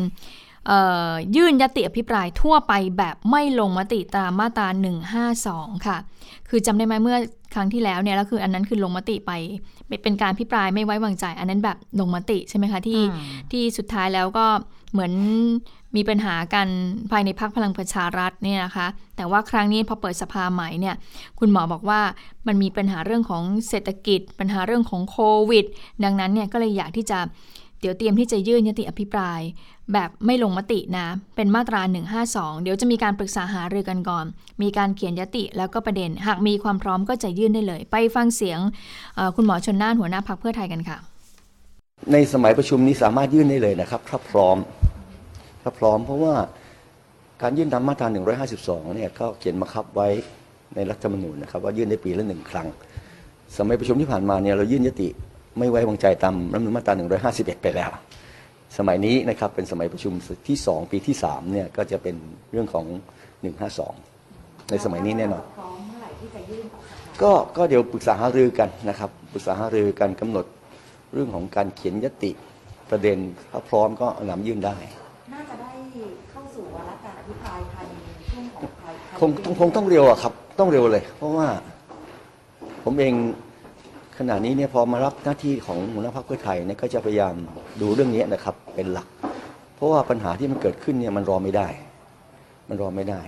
[1.36, 4.68] ยื่นยติอภิปรายทั่วไปแบบไม่ลงมติตามมาตรา
[5.26, 5.98] 152 ค่ะ
[6.48, 7.18] คือจำได้ไหมเมื่อ
[7.54, 9.32] ครั้งที่แล้วเนี่ยแล้วคืออันนั้นคือลงมติไป
[10.02, 14.46] เป็นการพิปรายไม่ไว้วางใจ อันนั้นแบบลงมติใช่ไหมคะที่อืมที่สุดท้ายแล้วก็
[14.92, 15.12] เหมือน
[15.96, 16.68] มีปัญหากัน
[17.10, 20.94] ภายในพักพลังประชารัฐเนี่ยนะคะ แต่ว่าครั้งนี้พอเปิดสภาใหม่เนี่ย
[21.38, 22.00] คุณหมอบอกว่า
[22.46, 25.18] มันมีปัญหาเรื่องของเศรษฐกิจ ปัญหาเรื่องของโค
[25.50, 25.64] วิด
[26.04, 27.18] ดังนั้นเนี่ยก็เลยอยากที่จะ
[27.80, 29.40] เดี๋ยวเตรียมที่จะยื่นยติอภิปราย
[29.92, 31.80] แบบไม่ลงมตินะ เป็นมาตรา
[32.22, 34.24] 152 เดี๋ยวจะมีการปรึกษาหารือกันก่อน
[34.62, 38.58] มีการเขียนยติแล้วก็ประเด็น หากมีความพร้อมก็จะยื่นได้เลย ไปฟังเสียง
[39.36, 40.98] คุณหมอชนน่านหัวหน้าพักเพื่อไทยกันค่ะ
[42.12, 44.56] ในสมัยประชุมนี้สามารถยื่นได้เลยนะครับถ้าพร้อม
[45.62, 46.34] ถ้าพร้อมเพราะว่า
[47.42, 48.08] การยื่นตามมาตรา
[48.46, 50.08] 152 เนี่ยก็เขียนบังคับไว้
[50.74, 52.68] ในรัฐธรรมนูญนะครับว่ายื่นได้ปีละหนึ่งครั้ง
[53.56, 55.08] สมัยประชุมที่ผ่านมาเนี่ยเรายื่นยติ
[55.58, 56.94] ไม่ไว้วางใจตามรัฐธรรมนูญมาตรา
[57.32, 57.90] 151 ไปแล้ว
[58.76, 60.12] สมัยนี้นะครับเป็นสมัยประชุม
[60.48, 62.16] ที่ 2 ปีที่3เนี่ยก็จะเป็น
[62.52, 62.86] เรื่องของ
[63.78, 65.44] 152 ในสมัยนี้แน่นอน
[67.22, 70.46] ก็ก็เดี๋ยวปรึกษาหารือกันนะครับปรึกษาหารือกันกำหนด
[71.12, 72.30] เรื่องของการเขียนยติ
[72.90, 73.18] ประเด็น
[73.50, 74.76] ถ้าพร้อมก็นำยื่นได้
[75.34, 75.70] น่าจะได้
[76.30, 77.94] เข้าสู่วาระการอภิปรายภายใน
[78.28, 81.48] ช่วงของภายคงต้องคงต้องเร็วอะครับ ต้องเร็วเลย เพราะว่า
[82.84, 83.14] ผมเอง
[84.18, 87.34] ขณะนี้เนี่ยพอมารับหน้าที่ของหัวหน้าพรรคเพื่อไทยเนี่ยก็จะพยายาม
[87.80, 89.08] ดูเรื่องนี้นะครับเป็นหลัก
[89.76, 91.68] เพราะว่าปัญหาที่มันเกิดขึ้นเนี่ยมันรอไม่ได้
[92.68, 93.20] มันรอไม่ได้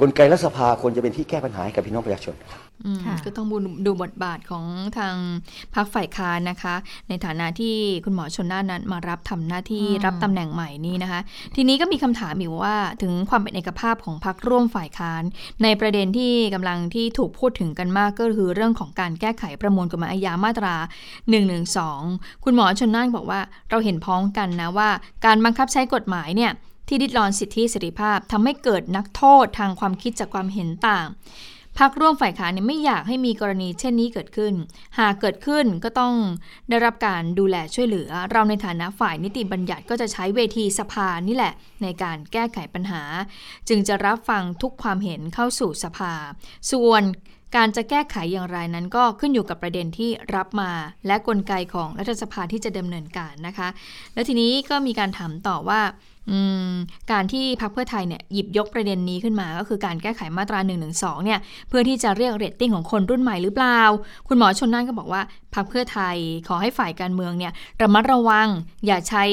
[0.00, 2.34] กลไกรัฐสภาควรจะเป็นที่แก้ปัญหาให้กับพี่น้องประชาชน
[2.84, 3.56] อืมค่ะก็ต้องดู
[3.86, 4.64] ดูบทบาทของ
[4.98, 5.14] ทาง
[5.74, 6.74] พรรคฝ่ายค้านนะคะ
[7.08, 11.20] ในฐานะที่คุณหมอชนน่านนั้นมารับทำหน้าที่อืมรับตำแหน่งใหม่นี้นะคะ
[11.56, 15.22] ทีนี้ก็มีคำถามอยู่ว่าถึงความเป็นเอกภาพของพรรคร่วมฝ่ายค้าน
[15.62, 20.74] ในประเด็นที่กำลังที่ถูกพูดถึงกันมากก็คือเรื่องของการแก้ไขประมวลกฎหมายอาญามาตรา
[21.60, 24.88] 112คุณหมอชนน่านบอกว่าเราเห็นพ้องกันนะว่า
[25.24, 26.52] การบังคับใช้กฎหมายเนี่ย
[26.88, 31.06] ที่ดิดรอนสิทธิเสรีภาพทำให้เกิดนักโทษทางความคิดจากความเห็นต่าง
[31.78, 34.54] พักร่วมฝ่ายค้านเนี่ยไม่อยากให้มีกรณีเช่นนี้เกิดขึ้น
[34.98, 36.14] หากเกิดขึ้นก็ต้อง
[36.68, 43.02] ได้รับการดูแลช่วยเหลือ เราในฐานะฝ่ายนิติบัญญัติก็จะใช้เวทีสภานี่แหละ ในการแก้ไขปัญหา
[43.68, 46.12] จึงจะรับฟังทุกความเห็นเข้าสู่สภา
[46.70, 47.02] ส่วน
[47.56, 50.72] การจะแก้ไขอย่างไรนั้นก็ขึ้นอยู่กับประเด็นที่รับมา
[51.06, 53.68] และกลไกของรัฐสภาที่จะดำเนินการนะคะ
[54.14, 55.80] แล้วทีนี้ก็มีการถามต่อว่า
[57.12, 60.74] การที่พรรคเพื่อไทยเนี่ยหยิบยกประเด็นนี้ขึ้นมา ก็คือการแก้ไขมาตรา1นึ
[61.24, 63.80] เนี่ยเพื่อที่จะเรียกเรตติ้งของคนรุ่นใหม่หรือเปล่า
[64.28, 65.22] คุณหมอชนน่านก็บอกว่า
[65.54, 66.16] พรรคเพื่อไทย
[66.48, 68.48] ขอให้ฝ่ายการเมืองเนี่ยระมัดระวัง
[68.86, 69.24] อย่าใช้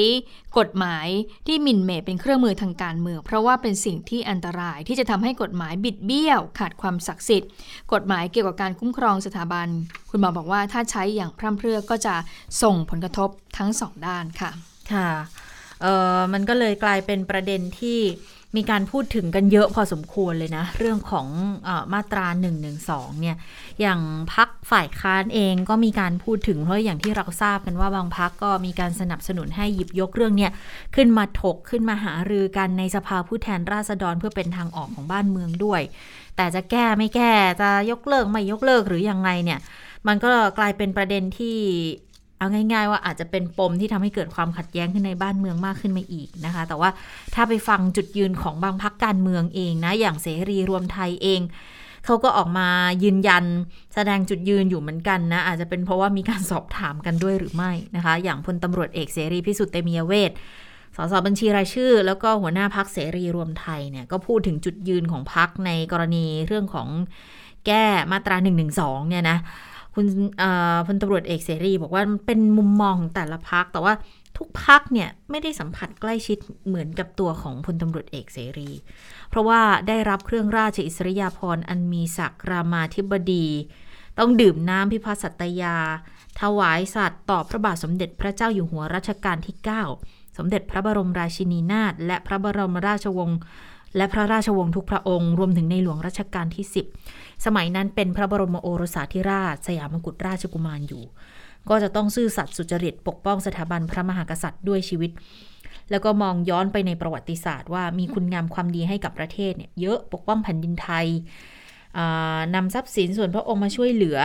[0.57, 1.07] กฎหมาย
[1.47, 7.49] ที่หมิ่นเหม่เป็นเครื่องมือทางการเมือง เพราะว่าเป็นสิ่งที่อันตรายที่จะทำให้กฎหมายบิดเบี้ยว ขาดความศักดิ์สิทธิ์
[7.93, 9.67] กฎหมายเกี่ยวกับการคุ้มครองสถาบัน
[10.09, 12.15] คุณหมอบอกว่าถ้าใช้อย่างพร่ำเพรื่อก็จะ
[12.61, 14.51] ส่งผลกระทบทั้งสองด้านค่ะ
[14.93, 15.09] ค่ะ
[15.83, 17.99] เออมันก็เลยกลายเป็นประเด็นที่
[18.57, 21.27] มีการพูดถึงกันเยอะพอสมควรเลยนะ เรื่องของ
[21.67, 22.51] อมาตรา1นึ
[23.21, 23.37] เนี่ย
[23.81, 23.99] อย่าง
[24.33, 30.51] พักฝ่ายค้านเองก็มีการพูดถึงเพราะอย่างที่เราทราบกันว่าบางพักก็มีการสนับสนุนให้หยิบยกเรื่องเนี้ย
[30.95, 35.81] ขึ้นมาถกขึ้นมาหารือกันในสภาผู้แทนราษฎรเพื่อเป็นทางออกของบ้านเมืองด้วย
[36.35, 39.59] แต่จะแก้ไม่แก้จะยกเลิกไม่ยกเลิกหรือยังไงเนี่ย
[40.07, 41.57] มันก็กลายเป็นประเด็นที่
[42.43, 46.89] เอาง่าย ๆ ว่าอาจจะเป็นปมที่ทำให้เกิดความขัดแย้งขึ้นในบ้านเมืองมากขึ้นมาอีกนะคะ แต่ว่า
[47.33, 51.41] ถ้าไปฟังจุดยืนของบางพักการเมืองเองนะ อย่างเสรีรวมไทยเอง
[52.05, 52.67] เขาก็ออกมา
[53.03, 53.45] ยืนยัน
[53.93, 60.31] แสดงจุดยืนอยู่เหมือนกันนะ อาจจะเป็นเพราะว่ามีการสอบถามกันด้วยหรือไม่นะคะ อย่างพลตำรวจเอกเสรีพิสุทธิ์เตมียเวท
[60.95, 66.87] สสบัญชีรายชื่อ แล้วก็หัวหน้าพักเสรีรวมไทยเนี่ยก็พูดถึงจุดยืนของพักในกรณีเรื่องของ
[67.65, 68.51] แก้มาตรา1นึ
[69.09, 69.37] เนี่ยนะ
[69.95, 70.05] คุณ
[70.85, 73.93] พลตำรวจเอกเสรีบอกว่าเป็นมุมมองของแต่ละพัก แต่ว่า
[74.37, 78.69] ทุกพักเนี่ยไม่ได้สัมผัสใกล้ชิดเหมือนกับตัวของพลตำรวจเอกเสรี
[79.29, 83.47] เพราะว่าได้รับเครื่องราชอิสริยาภรณ์อันมีศักดิ์รามาธิบดี
[84.19, 85.77] ต้องดื่มน้ำพิพัฒสัตยา
[86.41, 89.55] ถวายสัตว์ต่อพระบาทสมเด็จพระเจ้าอยู่หัวรัชกาลที่
[89.97, 93.39] 9 สมเด็จพระบรมราชินีนาถและพระบรมราชวงศ์
[93.97, 101.03] และพระราชวงศ์ทุกพระองค์ รวมถึงในหลวงรัชกาลที่ 10 สมัยนั้นเป็นพระบรมโอรสาธิราช สยามกุฎราชกุมารอยู่
[101.69, 105.11] ก็จะต้องซื่อสัตย์สุจริตปกป้องสถาบันพระมหากษัตริย์ด้วยชีวิต
[105.91, 111.07] แล้วก็มองย้อนไปในประวัติศาสตร์ว่ามีคุณงามความดีให้กับประเทศเนี่ยเยอะปกป้องแผ่นดินไทย
[112.55, 114.19] นำทรัพย์สินส่วนพระองค์มาช่วยเหลือ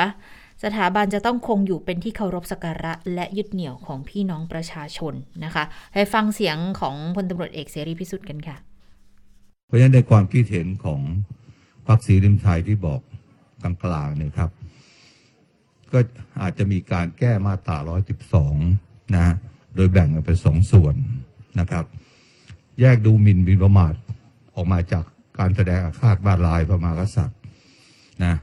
[0.65, 8.57] สถาบันจะต้องคงอยู่เป็นที่เคารพสักการะ และยึดเหนี่ยวของพี่น้องประชาชนนะคะให้ฟังเสียงของพลตำรวจเอกเสรีพิสุทธิ์กันค่ะ
[9.67, 11.01] เพราะฉะนั้นในความคิดเห็นของ
[11.87, 13.01] พรรคสีริมไทยที่บอก
[13.63, 14.51] กลางๆเนี่ยครับ
[15.93, 15.99] ก็
[16.41, 17.77] อาจจะมีการแก้มาตรา
[18.47, 19.27] 112 นะ
[19.75, 20.95] โดยแบ่งเป็นสองส่วน
[21.61, 21.85] นะครับ
[22.81, 23.95] แยกดูหมิ่นบินประมาท
[24.55, 25.05] ออกมาจาก
[25.39, 27.39] การแสดงอาฆาตบาดลายพระมหากษัตริย์
[28.25, 28.35] นะ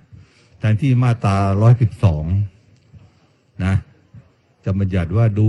[0.59, 1.37] แทนที่มาตรา
[2.89, 3.75] 112 นะ
[4.63, 5.45] จะบัญญัติว่าดู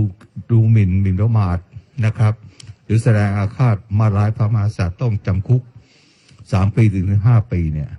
[0.51, 1.57] ดูหมิ่นบินประมาท
[2.05, 2.33] นะครับ
[2.83, 5.61] หรือแสดงอาฆาตมาร้ายพระมหากษัตริย์ต้องจำคุก
[6.51, 7.89] สามปีถึงห้าปีเนี่ย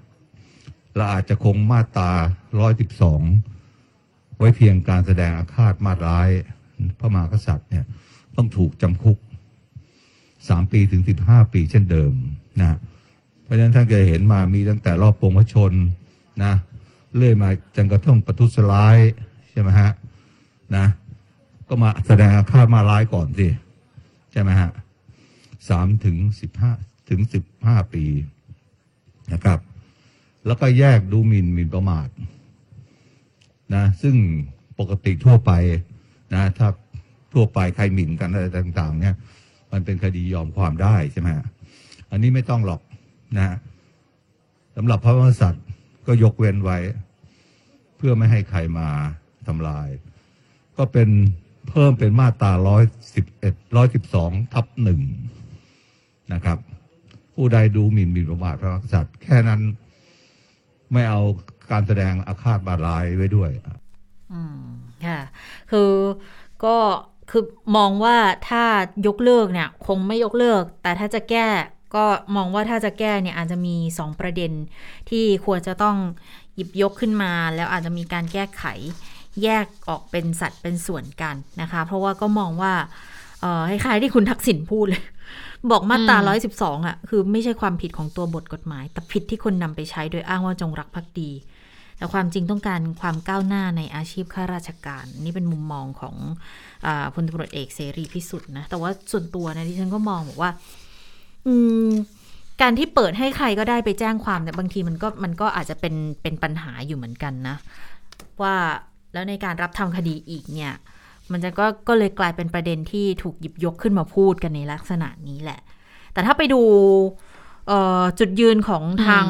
[0.96, 2.10] เราอาจจะคงมาตรา
[2.60, 3.22] ร้อยสิบสอง
[4.38, 6.28] ไว้เพียงการแสดงอาฆาตมาร้าย
[6.98, 7.84] พระมหากษัตริย์เนี่ย
[8.36, 9.18] ต้องถูกจำคุก
[10.48, 12.12] สามปีถึงสิบห้าปีเช่นเดิม
[12.60, 12.76] นะ
[13.42, 15.72] เพราะฉะนั้นท่านจะเห็นมามีตั้งแต่รอบปวงพระชน
[16.44, 16.52] นะ
[17.16, 18.98] เรื่อยมาจนกระทั่งประทุษร้าย
[19.50, 19.90] ใช่ไหมฮะ
[20.76, 20.86] นะ
[21.68, 23.48] ก็มาแสดงอาฆาตมาร้ายก่อนสิ
[24.32, 24.70] ใช่ไหมฮะ
[25.68, 26.72] สามถึงสิบห้า
[27.08, 28.04] ถึงสิบห้าปี
[29.32, 29.58] นะครับ
[30.46, 32.08] แล้วก็แยกดูหมิ่นหมิ่นประมาท
[33.74, 34.16] นะซึ่ง
[34.78, 35.52] ปกติทั่วไป
[36.34, 36.68] นะถ้า
[37.32, 39.14] ทั่วไปใครหมิ่นกันอะไรต่าง ๆ เนี่ย
[39.72, 41.28] มันเป็นคดียอมความได้ใช่ไหม
[42.10, 42.80] อันนี้ไม่ต้องหรอก
[43.36, 43.56] นะ
[44.76, 45.64] สำหรับพระมหากษัตริย์
[46.06, 46.78] ก็ยกเว้นไว้
[47.96, 48.88] เพื่อไม่ให้ใครมา
[49.46, 49.88] ทำลาย
[50.76, 51.08] ก็เป็น
[51.68, 52.82] เพิ่มเป็นมาตราร้อย
[53.14, 55.00] สิบเอ็ดร้อยสิบสองทับหนึ่ง
[56.32, 56.58] นะครับ
[57.34, 59.60] ผู้ใดดูหมิ่นหมิ่นประมาทพระมหากษัตริย์แค่นั้น
[60.92, 61.20] ไม่เอา
[61.70, 63.50] การแสดงอาฆาตบาดร้ายไว้ด้วย
[64.32, 64.60] อืม
[65.06, 65.20] ค่ะ
[65.70, 65.92] คือ
[66.64, 66.76] ก็
[67.30, 67.44] คือ
[67.76, 68.16] มองว่า
[68.48, 68.64] ถ้า
[69.06, 71.48] ยกเลิกเนี่ย คงไม่ยกเลิก แต่ถ้าจะแก้
[71.94, 72.04] ก็
[72.36, 74.52] มองว่าถ้าจะแก้เนี่ยอาจจะมี 2 ประเด็น
[75.10, 75.96] ที่ควรจะต้อง
[76.54, 78.64] หยิบยกขึ้นมา แล้วอาจจะมีการแก้ไข
[79.42, 82.74] แยกออกเป็นสัตว์เป็นส่วนกันนะคะ เพราะว่าก็มองว่า
[83.40, 85.02] เออคล้ายๆที่คุณทักษิณพูดเลย
[85.70, 91.30] บอกมาตราร้อยสิบสองอะ คือไม่ใช่ความผิดของตัวบทกฎหมาย แต่ผิดที่คนนำไปใช้โดยอ้างว่าจงรักภักดี
[91.96, 96.16] แต่ความจริงต้องการความก้าวหน้าในอาชีพข้าราชการ นี่เป็นมุมมองของ
[96.86, 100.50] อพลตำรวจเอกเสรีพิสุทธิ์นะ แต่ว่าส่วนตัวนะที่ฉันก็มองบอกว่า
[101.46, 101.54] อื
[101.88, 101.90] ม
[102.62, 107.56] การที่เปิดให้ใครก็ได้ไปแจ้งความเนี่ยบางทีมันก็มันก็อาจจะเป็นเป็นปัญหาอยู่เหมือนกันนะ
[108.42, 108.54] ว่า
[109.12, 110.72] แล้วในการรับทำคดีอีกเนี่ย
[111.32, 115.60] มันจะก็ก็เลยกลายเป็นประเด็นที่ถูกหยิบยกขึ้นมาพูดกันในลักษณะนี้แหละ
[116.12, 116.60] แต่ถ้าไปดู
[118.18, 119.26] จุดยืนของทาง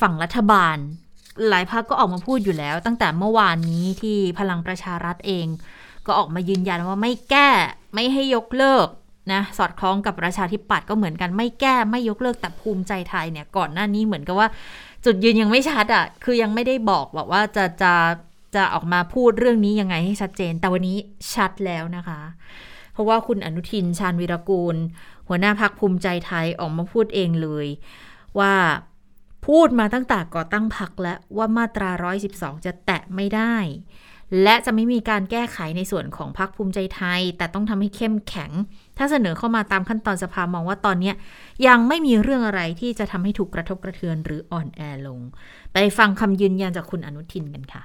[0.00, 0.76] ฝั่งรัฐบาล
[1.48, 5.46] หลายพักก็ออกมาพูดอยู่แล้ว ตั้งแต่เมื่อวานนี้ที่พลังประชารัฐเอง
[6.06, 7.48] ก็ออกมายืนยันว่าไม่แก้
[7.94, 8.88] ไม่ให้ยกเลิก
[9.32, 14.48] นะสอดคล้องกับประชาธิปัตย์ก็เหมือนกันไม่แก้ไม่ยกเลิกแต่ภูมิใจไทยเนี่ยก่อนหน้านี้เหมือนกับว่า
[15.04, 17.92] จุดยืนยังไม่ชัดอะ่ะคือยังไม่ได้บอกบอกว่าจะจะ
[18.54, 20.96] จะออกมาพูดเรื่องนี้ยังไงให้ชัดเจน แต่วันนี้
[21.34, 22.20] ชัดแล้วนะคะ
[22.92, 24.76] เพราะว่าคุณอนุทินชาญวิรากูล
[25.28, 27.66] หัวหน้าพักภูมิใจไทยออกมาพูดเองเลย
[28.38, 28.54] ว่า
[29.46, 31.90] พูดมาตั้งแต่ก่อตั้งพักแล้วว่ามาตรา
[32.28, 33.54] 112 จะแตะไม่ได้
[34.42, 38.50] และจะไม่มีการแก้ไขในส่วนของพักภูมิใจไทย แต่ต้องทำให้เข้มแข็ง
[38.98, 41.12] ถ้าเสนอเข้ามาตามขั้นตอนสภามองว่าตอนนี้
[41.66, 45.20] ยังไม่มีเรื่องอะไรที่จะทำให้ถูกกระทบกระเทือนหรืออ่อนแอลง
[45.72, 47.82] ไปฟังคำยืนยันจากคุณอนุทินกันค่ะ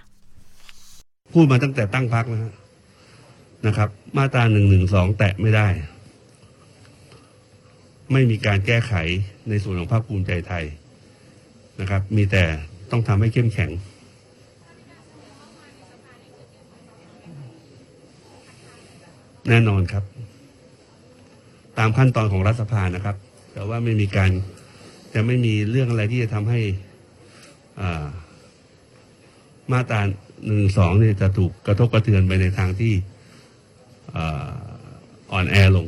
[1.32, 2.54] พูดมาตั้งแต่ตั้งพักนะ
[3.68, 5.68] นะครับ มาตราหนึ่งหนึ่งสองแตะไม่ได้
[8.12, 8.94] ไม่มีการแก้ไข
[9.50, 10.66] ในส่วนของภาคภูมิใจไทย
[11.80, 12.44] นะครับ มีแต่
[12.92, 13.72] ต้องทำให้เข้มแข็ง
[19.50, 20.04] แน่นอนครับ
[21.78, 23.16] ตามขั้นตอนของรัฐสภานะครับ
[23.54, 24.32] แต่ว่าไม่มีการ
[25.14, 26.60] จะไม่มีเรื่องอะไรที่จะทำให้
[29.72, 30.02] มาตรา
[30.46, 32.94] หนึ่งสองเนี่ยจะถูกกระทบกระเทือนไปในทางที่
[35.32, 35.88] อ่อนแอลง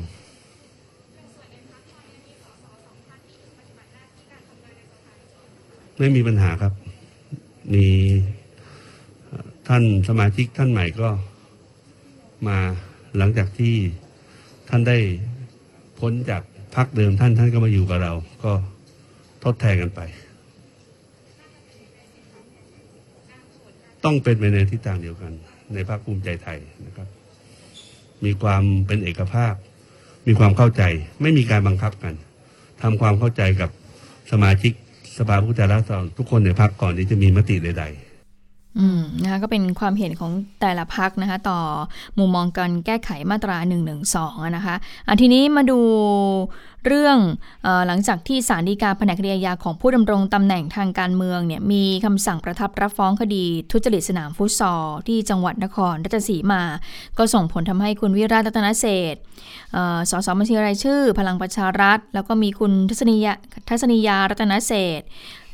[5.98, 6.74] ไม่มีปัญหาครับ
[7.74, 7.88] มี
[9.68, 11.10] ท่านสมาชิกท่านใหม่ก็
[12.48, 12.58] มา
[13.18, 13.76] หลังจากที่
[14.70, 14.98] ท่านได้
[16.00, 16.44] พ้นจาก
[16.76, 18.13] พักเดิมท่านท่านก็มาอยู่กับเรา
[18.44, 18.52] ก็
[19.44, 20.02] ทดแทนกันไป
[24.06, 25.32] ต้องเป็นไปในทิศทางเดียวกัน
[25.74, 27.08] ในภาคภูมิใจไทยนะครับ
[28.26, 29.54] มีความเป็นเอกภาพ
[30.28, 30.84] มีความเข้าใจ
[31.22, 32.13] ไม่มีการบังคับกัน
[32.82, 33.70] ทำความเข้าใจกับ
[34.32, 34.74] สมาชิก
[35.18, 38.05] สภาผู้แทนราษฎรทุกคนในพรรคก่อนที่จะมีมติใด ๆ
[38.80, 41.60] อืมนะคะก็เป็นความเห็นของแต่ละพักนะคะต่อ
[42.18, 43.76] มุมมองการแก้ไขมาตรา1นึ
[44.56, 44.76] นะคะ
[45.08, 45.80] อะทีนี้มาดู
[46.86, 47.18] เรื่อง
[47.66, 56.62] อหลังจากที่ศาลฎีกาแผนกคดีอาญาของผู้ดำรงตำแหน่งทางการเมืองเนี่ยมีคำสั่งประทับรับฟ้องคดีทุจริตสนามฟุตซอลที่จังหวัดนครราชสีมา
[57.18, 59.22] ก็ส่งผลทำให้คุณวิราชรัตนเศษฐ์
[59.74, 63.34] เอ่อสสบัญชีรายชื่อ พลังประชารัฐ แล้วก็มีคุณทัศนียา
[63.70, 65.02] ทัศนียารัตนเศษ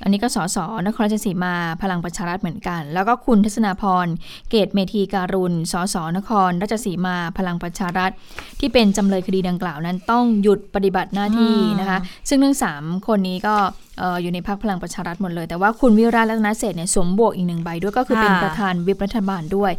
[0.03, 4.07] อันนี้ก็สสนครราชสีมาพลังประชารัฐเหมือนกัน แล้วก็คุณทัศนาพร
[4.49, 8.11] เกตเมธีการุณสสนครราชสีมาพลังประชารัฐ
[8.59, 13.55] ที่เป็นจำเลยคดีดังกล่าวนั้นต้องหยุดปฏิบัติหน้าที่นะคะ ซึ่งทั้งสามคนนี้ก็
[14.01, 19.71] อออยู่ในพักพลังประชารัฐหมดเลย แต่ว่าคุณวิราชรัตนเศษเนี่ยสวมบวกอีกหนึ่งใบด้วยก็คือเป็นประธานวิปรัฐบาลด้วย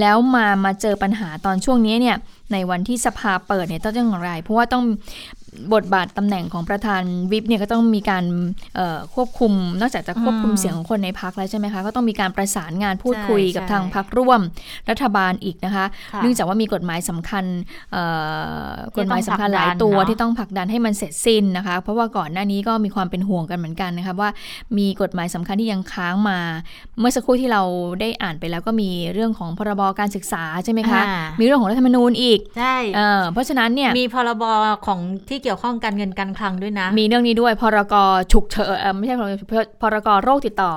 [0.00, 2.16] แล้วมามาเจอปัญหาตอนช่วงนี้เนี่ย
[2.52, 4.84] ในวันที่สภาเปิดเนี่ยต้องอย่างไร เพราะว่าต้อง
[5.74, 8.24] บทบาทตำแหน่งของประธานวิปเนี่ยก็ต้องมีการ
[8.76, 14.40] เอ่อควบคุม นอกจากจะควบคุมอืมเสียงของคนในพักแล้วใช่ไหมคะ ก็ต้องมีการประสานงานพูดคุยใช่กับใช่ทางพักร่วม
[14.90, 17.44] รัฐบาลอีกนะคะค่ะเนื่องจากว่ามีกฎหมายสำคัญ
[17.92, 18.02] เอ่
[18.66, 24.30] อที่กฎหมายสำคัญหลายต้องผลักดันตัวเนอะที่ต้องผลักดันให้มันเสร็จสิ้นนะคะ เพราะว่าก่อนหน้านี้ก็มีความเป็นห่วงกันเหมือนกันนะคะว่า
[24.78, 26.38] มีกฎหมายสำคัญที่ยังค้างมา
[26.98, 27.62] เมื่อสักครู่ที่เรา
[28.00, 34.44] ได้อ่านไปแล้วก็มีเรื่องของพรบการศึกษาใช่ไหมคะอ่ามีเรื่องของรัฐธรรมนูญอีกใช่เออเพราะฉะนั้นเนี่ยมีพรบ
[34.86, 37.94] ของที่เกี่ยวข้องการเงินการคลังด้วยนะ มีเรื่องนี้ด้วยพรก
[38.32, 40.74] ฉุกเฉินเอ่อไม่ใช่พรกพรกโรคติดต่อ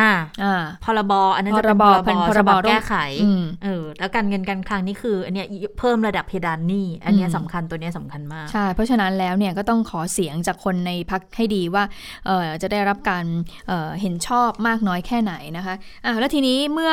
[0.00, 0.12] อ่า
[0.42, 5.46] อ่าพรบอันนั้นจะเป็นพพรรบบเป็นพฉรบบับโรคแก้ไขอืมเออแล้วการเงินการคลังนี่คือ อันเนี้ย
[5.78, 11.84] เพิ่มระดับเพดานหนี้อันเนี้ยอืมสำคัญตัวเนี้ยสำคัญมากใช่เพราะฉะนั้นแล้วเนี่ยก็ต้องขอเสียงจากคนในพักให้ดีว่า
[12.26, 13.24] เอ่อจะได้รับการ
[13.68, 16.92] เอ่อเห็นชอบมากน้อยแค่ไหนนะคะอะแล้วทีนี้เมื่อ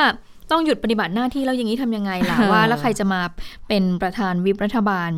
[0.51, 3.21] ต้องหยุดปฏิบัติหน้าที่แล้วอย่างนี้ทำยังไงล่ะว่า แล้วใครจะมา
[3.67, 5.11] เป็นประธานวิปรัฐบาล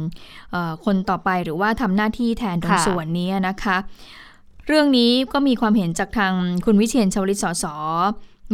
[0.52, 3.78] เอ่อคนต่อไปหรือว่าทำหน้าที่แทนตรงค่ะส่วนนี้นะคะ
[4.68, 6.34] เรื่องนี้ก็มีความเห็นจากทาง
[6.66, 7.66] คุณวิเชียนชวลิตสส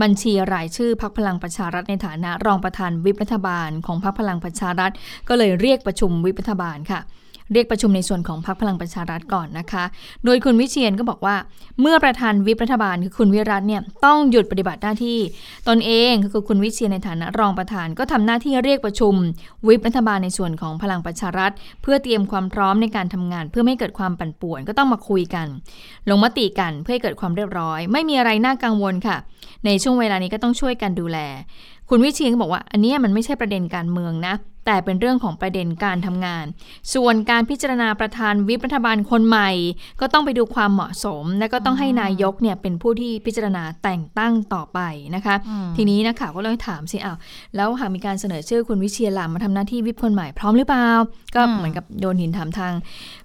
[0.01, 4.91] บัญชีรายชื่อพักพลังประชารัฐในฐานะ รองประธานวิปรัฐบาลของพักพลังประชารัฐ
[5.29, 6.99] ก็เลยเรียกประชุมวิปรัฐบาลค่ะ
[7.53, 9.83] เรียกประชุมในส่วนของพรรคพลังประชารัฐก่อนนะคะ
[10.25, 11.35] โดยคุณวิเชียนก็บอกว่า
[11.81, 15.19] เมื่อประธานวิปรัฐบาลคือคุณวิรัตเนี่ยต้องหยุดปฏิบัติหน้าที่
[15.67, 19.13] ตนเองคือคุณวิเชียนในฐานะรองประธานก็ทำหน้าที่เรียกประชุม
[19.67, 25.47] วิปรัฐบาลในส่วนของพลังประชารัฐ เพื่อเตรียมความพร้อมในการทำงาน เพื่อไม่เกิดความปั่นป่วนก็ต้องมาคุยกัน
[26.09, 29.17] ลงมติกันเพื่อให้เกิดความเรียบร้อย ไม่มีอะไรน่ากังวลค่ะ
[29.65, 31.19] ในช่วงเวลานี้ก็ต้องช่วยกันดูแล
[31.93, 34.33] คุณวิเชียนก็บอกว่า อันเนี้ยมันไม่ใช่ประเด็นการเมืองนะ
[34.65, 36.45] แต่เป็นเรื่องของประเด็นการทำงาน
[36.93, 39.49] ส่วนการพิจารณาประธานวิปรัฐบาลคนใหม่
[40.01, 44.79] ก็ต้องไปดูความเหมาะสม และก็ต้องให้นายกเนี่ยเป็นผู้ที่พิจารณาแต่งตั้งต่อไป
[45.15, 47.17] นะคะอืมทีนี้นักข่าวก็เลยถามสิอ้าว
[47.55, 50.87] แล้วหากมีการเสนอชื่อคุณวิเชียรลามาทำหน้าที่วิปคนใหม่พร้อมหรือเปล่า
[51.35, 52.73] ก็เหมือนกับโยนหินถามทาง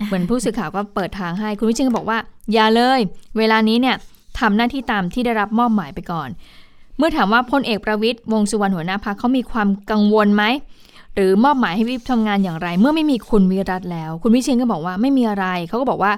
[0.06, 2.18] เหมือนผู้สื่อข่าวก็เปิดทางให้คุณวิเชียรก็บอกว่า
[2.52, 3.00] อย่าเลย
[3.38, 3.96] เวลานี้เนี่ย
[4.40, 6.30] ทำหน้าที่ตามที่ได้รับมอบหมายไปก่อน
[6.98, 10.44] เมื่อถามว่าพลเอกประวิตยวงสุวรรณหัวหน้าพักเขามีความกังวลไหม
[11.14, 16.12] หรือมอบหมายให้วิปทำงานอย่างไร เมื่อไม่มีคุณวิรัตแล้ว คุณวิเชียนก็บอกว่าไม่มีอะไรเขาก็บอกว่า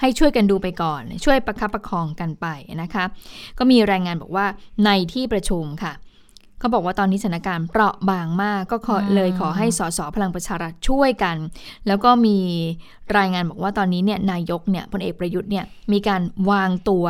[0.00, 2.46] ให้ช่วยกันดูไปก่อน ช่วยประคับประคองกันไป
[2.82, 3.04] นะคะ
[3.58, 4.46] ก็มีรายงานบอกว่า
[4.84, 5.92] ในที่ประชุมค่ะ
[6.60, 11.36] เขาบอกว่าตอนนี้สถานการณ์เปราะบางมาก ก็ขออืมเลยขอให้สสพลังประชารัฐช่วยกัน
[11.86, 12.38] แล้วก็มี
[13.18, 17.06] รายงานบอกว่าตอนนี้เนี่ยนายกเนี่ยพลเอกประยุทธ์เนี่ยมีการวางตัว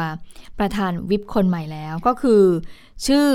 [0.59, 2.43] ประธานวิปคนใหม่แล้ว ก็คือ
[3.07, 3.27] ชื่อ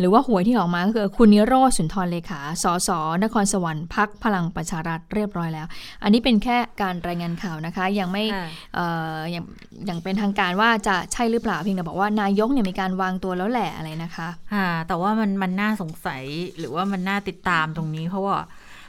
[0.00, 2.90] หรือว่าหวยที่ออกมาก็คือคุณนิโรธสุนทรเลขา สส
[3.22, 5.66] นครสวรรค์พักพลังประชารัฐเรียบร้อยแล้ว
[6.02, 9.44] อันนี้เป็นแค่การรายงานข่าวนะคะ ยังไม่ค่ะเอ่ออย่าง
[9.86, 16.22] อย่างเป็นทางการว่าจะใช่หรือเปล่าเพียงแต่บอกว่านายกเนี่ยมีการวางตัวแล้วแหละอะไรนะคะค่ะแต่ว่ามันมันน่าสงสัย
[16.58, 18.36] หรือว่ามันน่าติดตามตรงนี้ เพราะว่า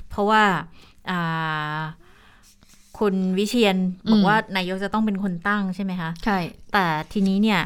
[0.09, 0.43] เพราะว่า
[1.11, 1.79] อ่า
[2.99, 3.77] คุณวิเชียน
[4.11, 6.37] บออืกมว่านายกจะต้องเป็นคนตั้งใช่ไหมคะ ใช่
[6.73, 7.61] แต่ทีนี้เนี่ย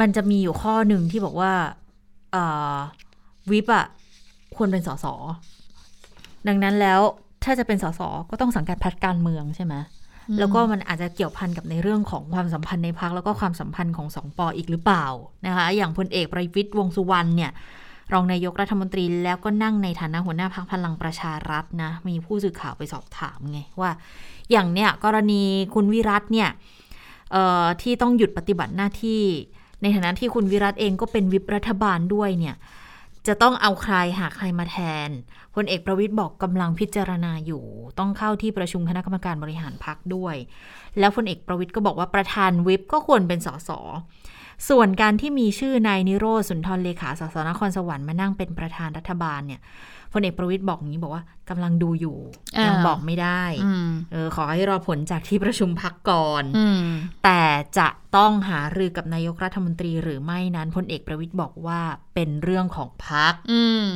[0.00, 1.85] มันจะมีอยู่ข้อหนึ่งที่บอกว่าเอ่อ
[3.50, 3.86] วิปอะ
[4.56, 5.06] ควรเป็นสส
[6.48, 7.00] ดังนั้นแล้ว
[7.44, 8.00] ถ้าจะเป็นสส
[8.30, 9.74] ก็ต้องสังกัดพรรคการเมืองใช่ไหม
[10.38, 15.06] แล้วก็มันอาจจะเกี่ยวพันกับในเรื่องของความสัมพันธ์ในพักแล้วก็ความสัมพันธ์ของสองปออีกหรือเปล่า
[15.46, 17.50] นะคะ อย่างพลเอกประวิตยวงษ์สุวรรณเนี่ย
[18.12, 23.90] รองนายกรัฐมนตรีแล้วก็นั่งในฐานะหัวหน้าพักพลังประชารัฐนะ มีผู้สื่อข่าวไปสอบถามไงว่า
[24.50, 25.42] อย่างเนี่ยกรณี
[25.74, 26.48] คุณวิรัตเนี่ย
[27.32, 29.22] เอ่อที่ต้องหยุดปฏิบัติหน้าที่
[29.82, 32.56] ในฐานะที่คุณวิรัตเองก็เป็นวิปรัฐบาลด้วยเนี่ย
[33.26, 35.08] จะต้องเอาใครหาใครมาแทน
[35.54, 37.64] พลเอกประวิทย์บอกกำลังพิจารณาอยู่
[37.98, 40.36] ต้องเข้าที่ประชุมคณะกรรมการบริหารพักด้วย
[40.98, 43.70] แล้วพลเอกประวิทย์ก็บอกว่าประธานวิปก็ควรเป็นสส
[44.68, 49.60] ส่วนการที่มีชื่อนายนิโรธสุนทรเลขาสสนครสวรรค์มานั่งเป็นประธานรัฐบาลเนี่ย
[50.16, 52.16] พลเอกประวิทย์บอกอย่างนี้บอกว่ากำลังดูอยู่
[52.56, 56.82] อ่ายัยังบอกไม่ได้อืมเออขอให้รอผลจากที่ประชุมพักก่อนอืม
[57.24, 57.42] แต่
[57.78, 61.80] จะต้องหารือกับนายกรัฐมนตรีหรือไม่นั้นพลเอกประวิทย์บอกว่า
[62.14, 63.88] เป็นเรื่องของพักอืม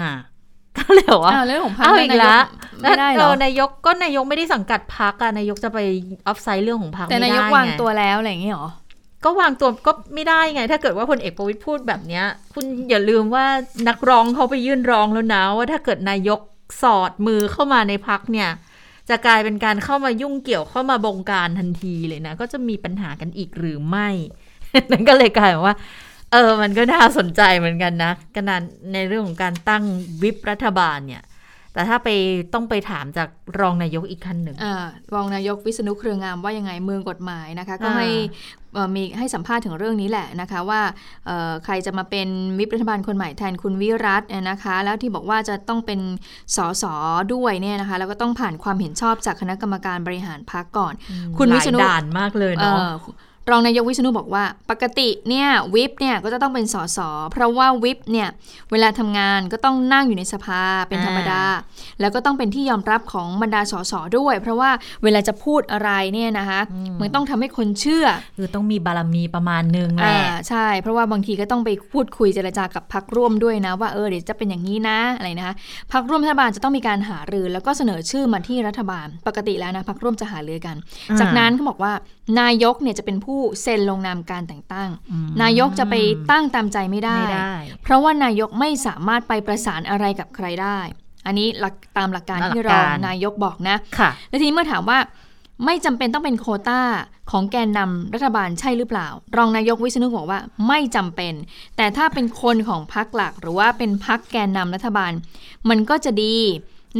[0.00, 0.14] น่ะ
[0.78, 2.42] ก็เลยบอกว่าอ้าวเรื่องของพักเอาอีกแล้ว
[2.82, 5.78] ไม่ได้เหรอนายกก็นายกไม่ได้สังกัดพักอะนายกจะไป
[6.26, 8.68] ออฟไซด์เรื่องของพักแต่ไม่นาได้ยกวางไตัวแล้วอะไรอย่างเงี้ยเหรอ
[9.26, 13.46] ก็วางตัวก็ไม่ได้ไง ถ้าเกิดว่าพลเอกประวิตยพูดแบบเนี้ย คุณอย่าลืมว่า
[13.88, 16.40] นักร้องเขาไปยื่นร้องแล้วนะว่าถ้าเกิดนายก
[16.82, 18.50] สอดมือเข้ามาในพักเนี่ย
[19.08, 24.08] จะกลายเป็นการเข้ามายุ่งเกี่ยวเข้ามาบงการทันทีเลยนะ ก็จะมีปัญหากันอีกหรือไม่
[24.90, 25.76] นั่นก็เลยกลายเป็นว่า
[26.32, 28.60] เออ มันก็น่าสนใจเหมือนกันนะขนาด
[28.92, 29.84] ในเรื่องของการตั้ง
[30.22, 31.24] วิปรัฐบาลเนี่ย
[31.72, 32.08] แต่ถ้าไป
[32.54, 33.28] ต้องไปถามจาก
[33.60, 38.08] รองนายกอีกขั้นหนึ่งอ่ารองนายกวิษณุเครืองามว่ายังไงเมืองกฎหมายนะคะ ก็อ่าให้
[38.65, 38.65] เอ่อ
[38.96, 40.80] มีให้สัมภาษณ์ถึงเรื่องนี้แหละนะคะว่า
[41.26, 46.00] เอ่อใครจะมาเป็นวิปรัฐบาลคนใหม่แทนคุณวิรัตน์นะคะ แล้วที่บอกว่าจะต้องเป็น
[46.56, 46.84] สส
[47.34, 50.94] ด้วยเนี่ยนะคะแล้วก็ต้องผ่านความเห็นชอบจากคณะกรรมการบริหารพรรคก่อน
[51.38, 52.94] คุณวิษณุหลายด่านมากเลยเนาะเอ่อ
[53.50, 56.98] รองนายกวิษณุบอกว่า ปกติเนี่ยวิปเนี่ยก็จะต้องเป็นสส
[57.32, 58.28] เพราะว่าวิปเนี่ย
[58.70, 61.42] เวลาทำงานก็ต้องนั่งอยู่ในสภาเป็นธรรมดา
[62.00, 64.70] แล้วก็ต้องเป็นที่ยอมรับของบรรดาสสด้วย เพราะว่า
[65.02, 66.60] เวลาจะพูดอะไรเนี่ยนะคะ
[67.00, 68.06] มันต้องทำให้คนเชื่อ
[68.38, 75.54] คือต้องมีบารมีประมาณนึงแหอ่าละใช่ เพราะว่าบางทีก็ต้องไปพูดคุยเจรจากับพักร่วมด้วยนะ ว่าเออเดี๋ยวจะเป็นอย่างนี้นะอะไรนะคะ
[75.92, 80.76] พักร่วมรัฐบาลจะต้องมีการหารือแล้วก็เสนอชื่อมาที่รัฐบาล ปกติแล้วนะพักร่วมจะหารือกัน
[81.20, 81.92] จากนั้นเขาบอกว่า
[82.40, 84.90] นายกเนี่ยจะเป็นผู้เซ็นลงนามการแต่งตั้ง
[85.42, 85.94] นายกจะไป
[86.30, 90.78] ตั้งตามใจไม่ได้ไม่ได้ เพราะว่านายกไม่สามารถไปประสานอะไรกับใครได้
[91.26, 94.98] อันนี้หลักตามหลักการที่รองนายกบอกนะค่ะแล้วทีนี้เมื่อถามว่า
[95.64, 96.80] ไม่จำเป็นต้องเป็นโควต้า
[97.30, 101.34] ของแกนนำรัฐบาลใช่หรือเปล่า รองนายกวิษณุบอกว่าไม่จำเป็น
[101.76, 105.12] แต่ถ้าเป็นคนของพรรคหลัก หรือว่าเป็นพรรคแกนนำรัฐบาล
[105.68, 106.36] มันก็จะดี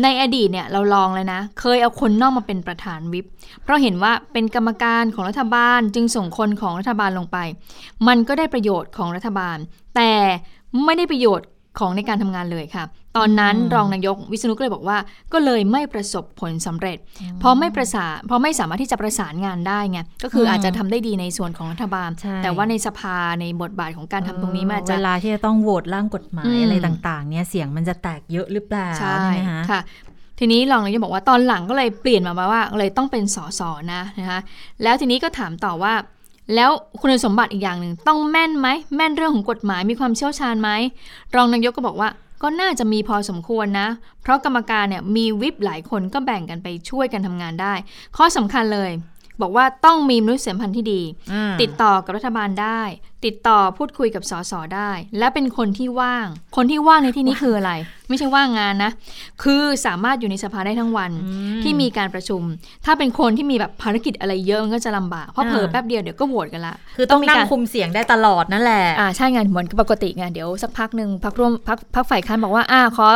[0.03, 3.27] ในอดีตเนี่ยเราลองเลยนะ เคยเอาคนนอกมาเป็นประธานวิป
[3.63, 7.39] เพราะเห็นว่าเป็นกรรมการของรัฐบาลจึงส่งคนของรัฐบาลลงไป
[8.07, 9.57] มันก็ได้ประโยชน์ของรัฐบาล
[9.97, 10.13] แต่
[10.85, 11.47] ไม่ได้ประโยชน์
[11.79, 12.85] ของในการทำงานเลยค่ะ
[13.17, 14.99] ตอนนั้นรองนายกวิษณุก็เลยบอกว่า
[15.33, 16.99] ก็เลยไม่ประสบผลสำเร็จ
[17.41, 29.81] เพราะไม่ประสานเพราะไม่สามารถที่จะประสานงานได้ไงก็คืออมอาจจะทำได้ดีในส่วนของรัฐบาลใช่แต่ว่าในสภาในบทบาทของการทำตรงนี้มันอาจจะเวลาที่จะต้องโหวตร่างกฎหมาอืยมอะไรต่างๆเนี่ยเสียงมันจะแตกเยอะหรือเปล่าใช่ไหมคะค่ะ
[30.39, 33.61] ทีนี้รองนายกบอกว่าตอนหลังก็เลยเปลี่ยนมาว่าเลยต้องเป็นสส
[33.93, 34.41] นะนะคะ
[34.83, 35.93] แล้วทีนี้ก็ถามต่อว่า
[36.55, 36.71] แล้ว
[37.01, 40.71] คุณสมบัติอีกอย่างหนึ่งต้องแม่นไหมแม่นเรื่องของกฎหมายมีความเชี่ยวชาญไหม
[41.35, 42.09] รองนายกก็บอกว่า
[42.43, 43.89] ก็น่าจะมีพอสมควรนะ
[44.23, 47.75] เพราะกรรมการเนี่ยมีวิปหลายคนก็แบ่งกันไปช่วยกันทำงานได้
[48.17, 48.91] ข้อสำคัญเลย
[49.41, 52.83] บอกว่าต้องมีมนุษยสัมพันธ์ที่ดีอืมติดต่อกับรัฐบาลได้
[53.27, 56.27] ติดต่อพูดคุยกับสสได้ และเป็นคนที่ว่าง
[56.57, 57.73] คนที่ว่างในที่นี้คืออะไร
[58.09, 58.93] ไม่ใช่ว่างงานนะ
[59.43, 61.11] คือสามารถอยู่ในสภาได้ทั้งวัน
[61.63, 62.43] ที่มีการประชุม
[62.85, 73.09] ถ้าเป็นคนที่มีแบบภารกิจอะไรเยอะมันก็จะลำบากเพราะอ่าเผลอแป๊บเดียวเดี๋ยวก็โหวตกันละคือต้องมีนั่งการคุมเสียงได้ตลอดนั่นแหละอ่าใช่ไงเหมือนกับปกติไงเดี๋ยวสักพักหนึ่งพักร่วมพักพักฝ่ายค้านบอกว่าอ่าขอ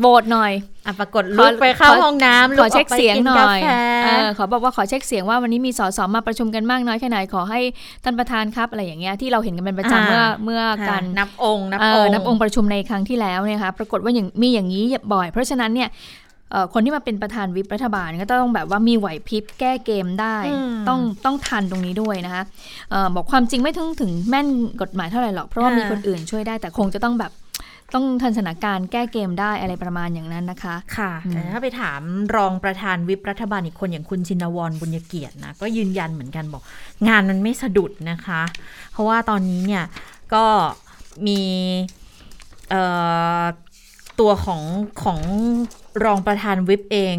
[0.00, 0.52] โหวตหน่อย
[0.86, 3.68] อะปรากฏลุกไปเข้าขอห้องน้ำขอเช็คลุกกไปเสียงกิหน่กาอยแฟ
[4.04, 7.60] เออขอบอกว่าขอเช็คเสียงว่าวันนี้มีสสมาประชุมกันมากน้อยแค่ไหนขอให้
[8.04, 15.90] ท่านประธานครับอะไรอย่างเงี้ยที่เราเห็นกันเป็นประจำเมื่อเมื่อค่ะการนับองค์นับเอ่อองค์นับองค์ประชุมในครั้งที่แล้วเนี่ยค่ะปรากฏว่าอย่างมีอย่างนี้บ่อย เพราะฉะนั้นเนี่ย
[16.52, 22.42] เอ่อคนที่มาเป็นประธานวิปรัฐบาลก็ต้องแบบว่ามีไหวพริบแก้เกมได้อืมต้องต้องทันตรงนี้ด้วยนะคะ
[22.90, 24.46] เอ่อบอกความจริงไม่ถึงถึงแม่น
[24.82, 27.32] กฎหมายเท่าไหร่หรอกเพราะว่ามีคนอื่นช่วยได้แต่คงจะต้องแบบ
[27.94, 32.00] ต้องทันสถานการณ์แก้เกมได้อะไรประมาณอย่างนั้นนะคะ ค่ะอืมแต่ถ้าไปถาม
[32.36, 36.62] รองประธานวิปรัฐบาลอีกคนอย่างคุณชินวรบุญเกียรตินะก็ยืนยันเหมือนกันบอก
[37.08, 38.42] งานมันไม่สะดุดนะคะ
[38.92, 39.84] เพราะว่าตอนนี้เนี่ย
[40.34, 40.44] ก็
[41.26, 41.40] มี
[42.70, 42.82] เอ่
[43.40, 43.42] อ
[44.20, 44.62] ตัวของ
[45.02, 45.20] ของ
[46.04, 47.16] รองประธานวิปเอง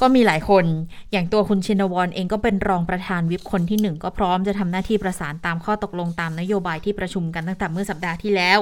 [0.00, 0.64] ก็มีหลายคน
[1.12, 8.58] อย่างตัวคุณชินวรเองก็เป็นรองประธานวิปคนที่หนึ่งก็พร้อมจะทำหน้าที่ประสานตามข้อตกลงตามนโยบายที่ประชุมกันตั้งแต่เมื่อสัปดาห์ที่แล้ว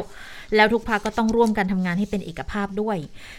[0.56, 2.96] แล้วทุกพักก็ต้องร่วมกันทำงานให้เป็นเอกภาพด้วย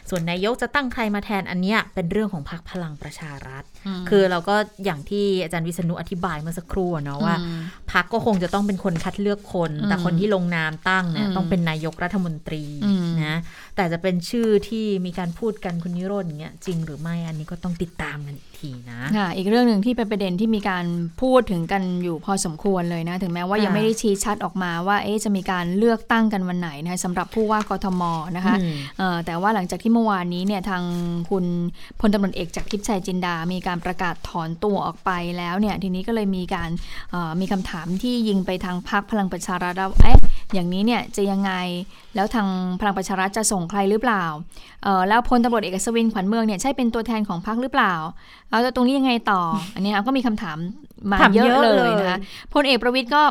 [0.09, 3.63] ส่วนนายกจะตั้งใครมาแทนอันเนี้ยเป็นเรื่องของพรรคพลังประชารัฐ
[4.09, 4.55] คือเราก็
[4.85, 13.37] อย่างที่อาจารย์วิษณุอธิบายเมื่อสักครู่อะเนาะว่าอืมพักก็คงจะต้องเป็นคนคัดเลือกคนอืมแต่คนที่ลงนามตั้งเนี่ยอืมต้องเป็นนายกรัฐมนตรีอืมนะ
[13.75, 20.85] แต่จะเป็นชื่อที่มีการพูดกันคุณนิโรธอย่างเงี้ยจริงหรือไม่อันนี้ก็ต้องติดตามกันอีก ทีนะค่ะอีกเรื่องหนึ่งที่เป็นประเด็นที่มีการ
[21.21, 28.03] พูดถึงกันอยู่พอสมควรเลยนะ ถึงแม้ว่าค่ะยังไม่ได้ชี้ชัดออกมาว่าเอ๊ะจะมีการเลือกตั้งกันวันไหนนะคะสำหรับผู้ว่ากทม
[28.37, 30.83] นะคะอืมเอ่อแต่ว่าหลังจากที่เมื่อวานนี้เนี่ยทาง
[31.29, 31.45] คุณ
[31.99, 36.69] พลตำรวจเอกจากทิพย์ชัยจินดา มีการประกาศถอนตัวออกไปแล้วเนี่ยทีนี้ก็เลยมีการ
[37.11, 40.19] เอ่อมีคำถามที่ยิงไปทางพรรคพลังประชารัฐว่าเอ๊ะ
[40.53, 41.51] อย่างนี้เนี่ยจะยังไง
[42.15, 42.47] แล้วทาง
[42.79, 44.25] พลังประชารัฐจะส่งใครหรือเปล่า
[44.83, 47.93] เอ่อแล้วพลตำรวจเอกอัศวินขวัญเมืองเนี่ยใช่เป็นตัวแทนของพรรคหรือเปล่า
[48.51, 49.41] เอาแล้วตรงนี้ยังไงต่อ
[49.75, 50.57] อันนี้ก็มีคำถาม
[51.11, 52.19] มาถามเยอะเยอะเลเลยยนะคะ
[52.53, 53.23] พลเอกประวิทย์ก็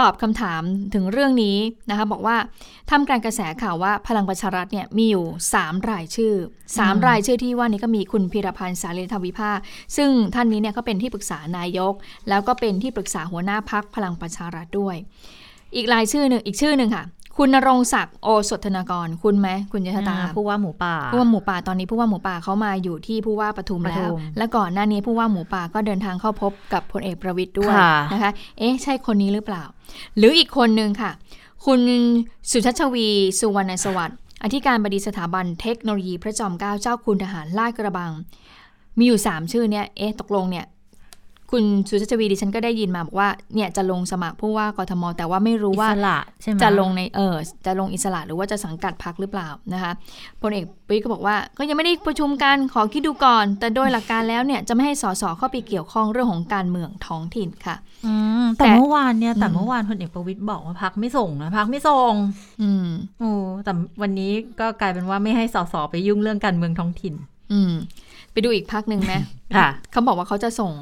[0.00, 0.62] ตอบคำถาม
[0.94, 1.56] ถึงเรื่องนี้
[1.90, 2.36] นะคะบอกว่า
[2.90, 5.24] ทำการกระแสข่าวว่าพลังประชารัฐเนี่ยมีอยู่
[5.56, 6.34] 3 รายชื่อ
[6.70, 9.58] 3 รายชื่อที่ว่านี้ก็มีคุณพิรพันธ์สารีธรรมวิภาค
[9.96, 11.94] ซึ่งท่านนี้เนี่ยก็เป็นที่ปรึกษานายก
[12.28, 14.96] แล้วก็เป็นที่ปรึกษาหัวหน้าพักพลังประชารัฐด้วย
[15.76, 17.04] อีกรายชื่อหนึ่งอีกชื่อหนึ่งค่ะ
[17.36, 29.62] คุณนรงศักดิ์โอสถธนากร คุณไหมคุณยศตาอ่าผู้ว่าหมูป่าผู้ว่าหมูป่าตอนนี้ผู้ว่าหมูป่าเขามาอยู่ที่ผู้ว่าปทุมปทุแล้วมและก่อนหน้านี้ผู้ว่าหมูป่าก็เดินทางเข้าพบกับพลเอกประวิตยด้วยค่ะนะคะ เอ๊ะใช่คนนี้หรือเปล่า
[30.16, 31.10] หรืออีกคนหนึ่งค่ะ
[31.66, 31.80] คุณ
[32.50, 33.08] สุชัชวี
[33.38, 38.10] สุวรรณสวัสดิ์อธิการบดีสถาบันเทคโนโลยีพระจอมเกล้าเจ้าคุณทหารลาดกระบัง
[38.98, 40.66] มีอยู่ 3 ชื่อเนี่ยเอ๊ะตกลงเนี่ย
[41.50, 47.36] คุณสุชัชวีดิฉันก็ได้ยินมาบอกว่าเนี่ยจะลงสมัครผู้ว่ากทม แต่ว่าไม่รู้อิว่าสระใช่ไหมจะลงในเออ
[47.66, 49.92] จะลงอิสระหรือว่าจะสังกัดพักหรือเปล่านะคะ
[50.42, 57.76] พลเอกประวิตยก็บอกว่า ก็ยังไม่ได้ประชุมกันขอคิดดูก่อน แต่โดยหลักการแล้วเนี่ยจะไม่ให้สสเข้าไปเกี่ยวข้องเรื่องของการเมืองท้องถิ่นค่ะ
[58.06, 62.12] อืมแต่แต่เมื่อวานเนี่ยแต่อืมเมื่อวานพลเอกประวิตยบอกว่าพักไม่ส่งนะพักไม่ส่ง
[62.62, 62.86] อืม
[63.18, 63.32] โอ้
[63.64, 63.72] แต่
[64.02, 67.14] วันนี้ก็กลายเป็นว่าไม่ให้สสไปยุ่งเรื่องการเมืองท้องถิ่น
[67.52, 67.72] อืม
[68.32, 69.14] ไปดูอีกพักหนึ่งไหม
[69.56, 70.72] ค่ะเขาบอกว่าเขาจะส่ง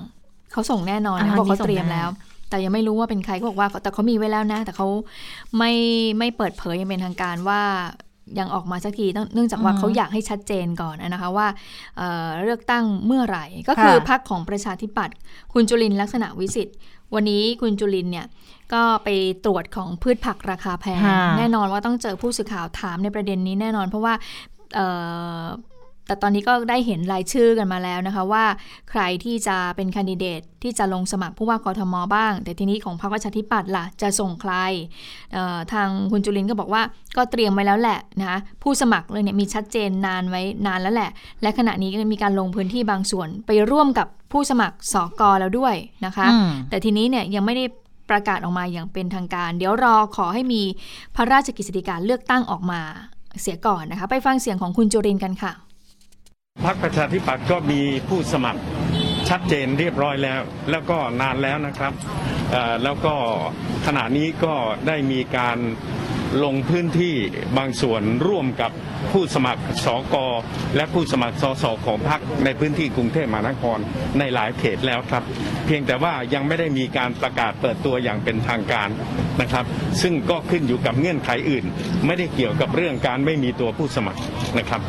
[0.52, 2.08] เขาส่งแน่นอนอ่านะเขาบอกนี่เขาเตรียมส่งแน่แล้ว
[2.50, 4.86] แต่ยังไม่รู้ว่าเป็นใครเขาบอกว่า แต่เขามีไว้แล้วนะ แต่เขา
[5.58, 5.72] ไม่
[6.18, 7.60] ไม่เปิดเผยอยังเป็นทางการว่า
[8.38, 11.46] ยังออกมาสักทีต้องเนื่องจากว่าเขาอยากให้ชัดเจนก่อนนะคะว่า
[11.96, 15.16] เอ่อเลือกตั้งเมื่อไหร่ ก็คือพรรคของประชาธิปัตย์
[15.52, 16.76] คุณจุลินทร์ลักษณะวิสิทธิ์
[17.14, 18.26] วันนี้คุณจุลินทร์เนี่ย
[18.72, 19.08] ก็ไป
[19.44, 24.14] ตรวจของพืชผักราคาแพงค่ะแน่นอนว่าต้องเจอผู้สื่อข่าวถามในประเด็นนี้แน่นอนเพราะว่า
[24.74, 24.86] เอ่
[25.40, 25.42] อ
[26.08, 28.44] แต่ตอนนี้ก็ได้เห็นรายชื่อกันมาแล้วนะคะว่า
[28.90, 34.54] ใครที่จะเป็นแคนดิเดตที่จะลงสมัครผู้ว่ากทมบ้าง แต่ทีนี้ของพรรคประชาธิปัตย์ล่ะจะส่งใคร
[35.32, 36.82] เอ่อทางคุณจุลินทร์ก็บอกว่า
[37.16, 41.10] ก็เตรียมไว้แล้วแหละนะคะผู้สมัครเลยเนี่ยมีชัดเจนนานไว้นานแล้วแหละ
[41.42, 45.74] และขณะนี้ก็มีการลงพื้นที่บางส่วนไปร่วมกับผู้สมัครสอกอแล้วด้วย
[46.06, 47.64] นะคะอืมแต่ทีนี้เนี่ยยังไม่ได้
[48.10, 50.62] ประกาศออกมาอย่างเป็นทางการ เดี๋ยวรอขอให้มี
[51.16, 52.80] พระราชกฤษฎีกาเลือกตั้งออกมา
[53.42, 55.52] เสียก่อนนะคะ ไปฟังเสียงของคุณจุรินทร์กันค่ะ
[56.64, 58.60] พรรคประชาธิปัตย์ก็มีผู้สมัคร
[59.28, 60.40] ชัดเจนเรียบร้อยแล้ว
[60.70, 61.92] แล้วก็นานแล้วนะครับ
[62.84, 63.14] แล้วก็
[63.86, 64.54] ขณะนี้ก็
[64.86, 65.58] ได้มีการ
[66.44, 67.14] ลงพื้นที่
[67.58, 68.72] บางส่วนร่วมกับ
[69.12, 70.16] ผู้สมัครสก
[70.76, 73.78] และผู้สมัครสสของพรรคในพื้นที่กรุงเทพมหานคร
[74.18, 75.22] ในหลายเขตแล้วครับ
[75.66, 78.88] เพียงแต่ว่ายังไม่ได้มีการประกาศเปิดตัวอย่างเป็นทางการ
[79.40, 79.64] นะครับ
[80.02, 81.64] ซึ่งก็ขึ้นอยู่กับเงื่อนไขอื่น
[82.06, 84.20] ไม่ได้เกี่ยวกับเรื่องการไม่มีตัวผู้สมัคร
[84.58, 84.80] นะครับ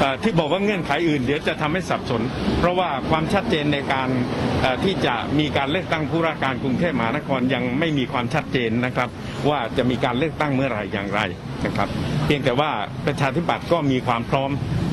[0.00, 2.22] เอ่อที่บอกว่าเงื่อนไขอื่นเดี๋ยวจะทำให้สับสน
[2.58, 4.08] เพราะว่าความชัดเจนในการ
[4.62, 9.08] เอ่อที่จะมีการเลือกตั้งผู้ว่าการกรุงเทพมหานครยังไม่มีความชัดเจนนะครับ
[9.48, 11.20] ว่าจะมีการเลือกตั้งเมื่อไหร่อย่างไร
[11.66, 11.88] นะครับ
[12.26, 12.70] เพียงแต่ว่า
[13.06, 14.50] ประชาธิปัตย์ก็มีความพร้อม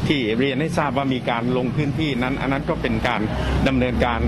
[0.08, 3.22] ที่เรียนให้ทราบว่ามีการลงพื้นที่นั้น อันนั้นก็เป็นการ
[3.68, 4.20] ดำเนินการ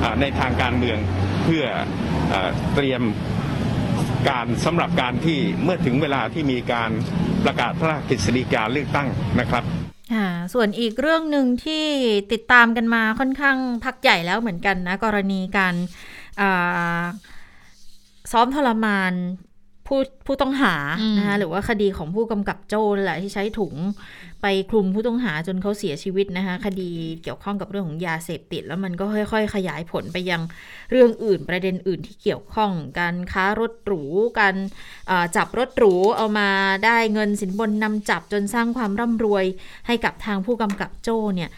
[0.00, 0.98] เอ่อในทางการเมือง
[1.44, 1.64] เพื่อ
[2.30, 3.02] เอ่อเตรียม
[4.28, 6.90] การสำหรับการที่เมื่อถึงเวลาที่มีการ
[7.44, 9.08] ประกาศพระราชกฤษฎีกาเลือกตั้ง
[9.40, 9.64] นะครับ
[10.54, 11.84] ส่วนอีกเรื่องหนึ่งที่
[12.32, 15.74] ติดตามกันมาค่อนข้างพักใหญ่แล้วเหมือนกันนะ กรณีการ
[18.32, 19.12] ซ้อมทรมาน
[19.86, 23.74] ผู้ผู้ต้องหาอืมนะคะหรือว่าคดีของผู้กำกับโจ้นั่นแหละที่ใช้ถุง
[24.42, 26.90] ไปคลุมผู้ต้องหาจนเขาเสียชีวิตนะคะคดี
[27.22, 30.42] เกี่ยวข้องกับเรื่องของยาเสพติด แล้วมันก็ค่อยๆ ขยายผลไปยัง
[30.90, 34.02] เรื่องอื่นประเด็นอื่นที่เกี่ยวข้อง การค้ารถหรู
[34.40, 34.56] การ
[35.10, 36.48] อ่าจับรถหรูเอามา
[36.84, 39.44] ได้เงินสินบนนำจับจนสร้างความร่ำรวย
[39.86, 41.50] ให้กับทางผู้กำกับโจ้เนี่ย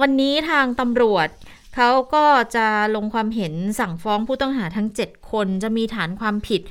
[0.00, 1.28] วันนี้ทางตำรวจ
[1.74, 2.26] เขาก็
[2.56, 2.66] จะ
[2.96, 6.62] ลงความเห็นสั่งฟ้องผู้ต้องหาทั้ง 7 คนจะมีฐานความผิด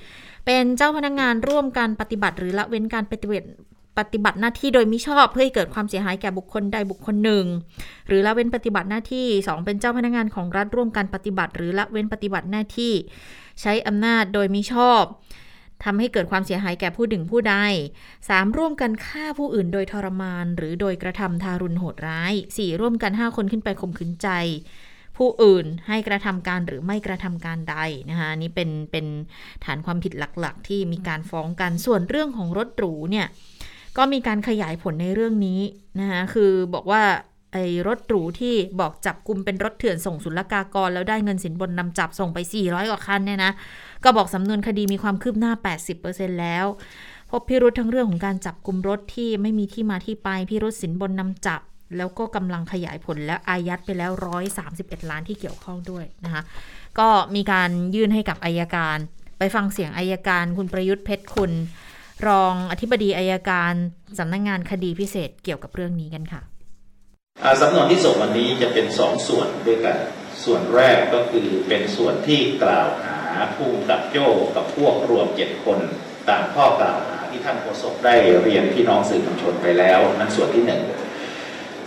[0.45, 3.47] เป็นเจ้าพนักงานร่วมการปฏิบัติหรือละเว้นการปฏิบัติ
[3.99, 7.45] ปฏิบัติหน้าที่โดยมิชอบเพื่อให้เกิดความเสียหายแก่บุคคลใดบุคคลหนึ่ง
[8.07, 12.93] หรือละเว้นปฏิบัติหน้าที่ 2 เป็นเจ้าพนักงานของรัฐร่วมการปฏิบัติ หรือละเว้นปฏิบัติหน้าที่
[13.61, 15.03] ใช้อำนาจโดยมิชอบ
[15.83, 17.55] ทำให้เกิดความเสียหายแก่ผู้ดึงผู้ใด
[18.07, 18.57] 3.
[18.57, 22.79] ร่วมกันฆ่าผู้อื่นโดยทรมาน หรือโดยกระทำทารุณโหดร้าย 4.
[22.81, 24.27] ร่วมกัน 5 คนขึ้นไปข่มขืนใจ
[25.17, 27.77] ผู้อื่นให้กระทำการหรือไม่กระทำการใด
[28.09, 29.05] นะคะนนี่เป็นเป็น
[29.65, 33.27] ฐานความผิดหลักๆ ที่มีการฟ้องกันส่วนเรื่องของรถหรูเนี่ย
[33.97, 35.61] ก็มีการขยายผลในเรื่องนี้
[35.99, 37.03] นะคะคือบอกว่า
[37.53, 43.51] ไอ้รถหรูที่บอกจับกลุ่มเป็นรถเถื่อนส่งศุลกากร แล้วได้เงินสินบนนำจับส่งไป 400 กว่าคันเนี่ยนะ
[44.03, 45.51] ก็บอกสำนวนคดีมีความคืบหน้า
[45.95, 46.65] 80%แล้ว
[47.29, 51.61] พบพิรุธทั้งเรื่องของการจับกลุ่มรถที่ไม่มีที่มาที่ไปพิรุธสินบนนำจับ
[51.97, 54.11] แล้วก็กำลังขยายผลแล้วอายัดไปแล้ว
[54.61, 56.41] 131 ล้านที่เกี่ยวข้องด้วยนะคะ
[56.99, 58.97] ก็มีการยื่นให้กับอายการ
[59.39, 61.51] ไปฟังเสียงอายการคุณประยุทธ์เพชรคุณ
[62.27, 63.73] รองอธิบดีอายการ
[64.19, 66.41] สำนักงงานคดีพิเศษเกี่ยวกับเรื่องนี้กันค่ะ
[67.61, 69.97] สำนวนที่ส่งวันนี้จะเป็นสองส่วนด้วยกัน
[70.43, 75.79] ส่วนแรกก็คือเป็นส่วนที่กล่าวหาผู้กำกับโจ้กับพวกรวมเจ็ดคน
[76.29, 80.81] ตามข้อกล่าวหาที่ท่านโฆษกได้เรียนพี่น้องสื่อมวลชนไปแล้วนั่นส่วนที่หนึ่ง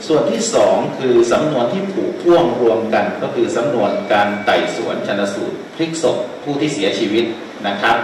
[0.06, 7.24] ส่วนที่สองคือสำนวนที่ผูกพ่วงรวมกัน ก็คือสำนวนการไต่สวนชนสูตรพลิกศพผู้ที่เสียชีวิต
[7.66, 7.96] นะครับ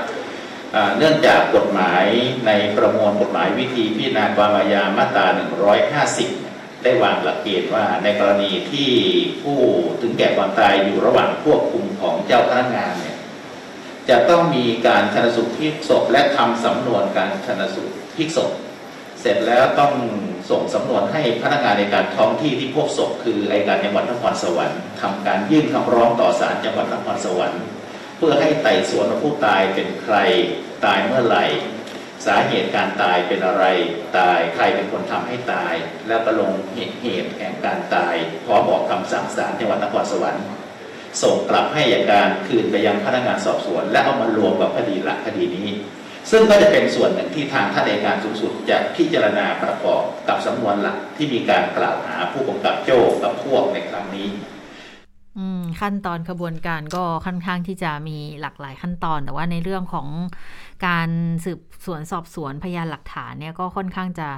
[0.98, 2.04] เนื่องจากกฎหมาย
[2.46, 5.26] ในประมวลกฎหมายวิธีพิจารณาความอาญามาตรา
[6.04, 8.90] 150 ได้วางหลักเกณฑ์ว่าในกรณีที่
[9.42, 9.58] ผู้
[10.00, 13.16] ถึงแก่ความตายอยู่ระหว่างควบคุมของเจ้าพนักงานเนี่ย
[14.08, 18.50] จะต้องมีการชนสูตรพลิกศพและทำสำนวนการชนสูตรพลิกศพ
[19.22, 19.92] เสร็จแล้วต้อง
[20.50, 27.62] ส่งสำนวนให้พนักงานในการท้องที่ที่พบศพคืออัยการจังหวัดนครสวรรค์ทำการยื่นคำร้องต่อศาลจังหวัดนครสวรรค์
[28.16, 30.16] เพื่อให้ไต่สวนว่าผู้ตายเป็นใคร
[30.84, 31.44] ตายเมื่อไหร่
[32.26, 33.64] สาเหตุการตายเป็นอะไร
[34.18, 35.74] ตายใครเป็นคนทำให้ตาย
[36.08, 38.14] แล้วก็ลงเหตุเหตุแห่งการตาย
[38.46, 40.44] พร้อมบอกคำสั่งศาลจังหวัดนครสวรรค์
[41.22, 45.68] ส่งกลับให้อัยการคืนไปยังพนักงานสอบสวน และเอามารวมกับคดีหลักคดีนี้
[46.30, 54.28] ซึ่งก็จะเป็นส่วนหนึ่งที่ทางท่านอัยการสูงสุดจะพิจารณาประกอบกับสำนวนหลักที่มีการกล่าวหาผู้กำกับโจ้กับพวกในครั้งนี้
[55.80, 60.08] ขั้นตอนขบวนการก็ค่อนข้างที่จะมีหลากหลายขั้นตอน แต่ว่าในเรื่องของ
[60.86, 61.08] การ
[61.44, 64.28] สืบสวนสอบสวนพยานหลักฐานเนี่ยก็ค่อนข้างจะ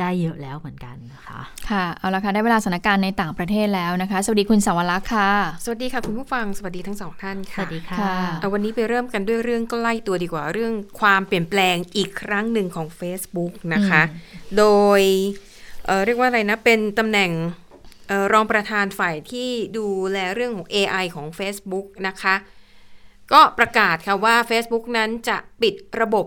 [0.00, 1.40] ได้เยอะแล้วเหมือนกันนะคะ
[1.70, 5.30] ค่ะเอาละค่ะได้เวลาสถานการณ์ในต่างประเทศแล้วนะคะ สวัสดีคุณสาวรักษ์ค่ะ
[5.64, 14.02] สวัสดีค่ะคุณผู้ฟังสวัสดีทั้งสองท่านสค่ะวัสดีค่ะค่ะเอาวันนี้ไปเริ่มกันด้วยเรื่องใกล้ตัวดีกว่าเรื่องความเปลี่ยนแปลงอีกครั้งหนึ่งของ Facebook นะคะ
[14.58, 14.64] โด
[14.98, 15.02] ย
[15.86, 17.30] เอ่อเรียกว่าอะไรนะเป็นตำแหน่ง
[17.63, 17.63] เอ่อ
[18.32, 22.34] รองประธานฝ่ายที่ดูแลเรื่องของ AI ของ Facebook นะคะ
[23.32, 26.26] ก็ประกาศค่ะว่า Facebook นั้นจะปิดระบบ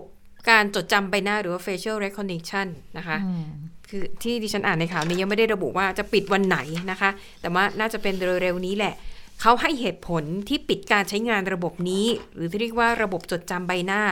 [0.50, 2.66] การจดจำใบหน้าหรือว่า facial recognition
[2.98, 3.46] นะคะอืม
[3.90, 6.58] คือที่ดิฉันอ่านในข่าวนี้ยังไม่ได้ระบุว่าจะปิดวันไหน
[6.90, 7.10] นะคะ
[7.40, 8.94] แต่ว่าน่าจะเป็นเร็วๆนี้แหละ
[9.42, 14.02] เขาให้เหตุผลที่ปิดการใช้งานระบบนี้ หรือที่เรียกว่าระบบจดจำใบหน้า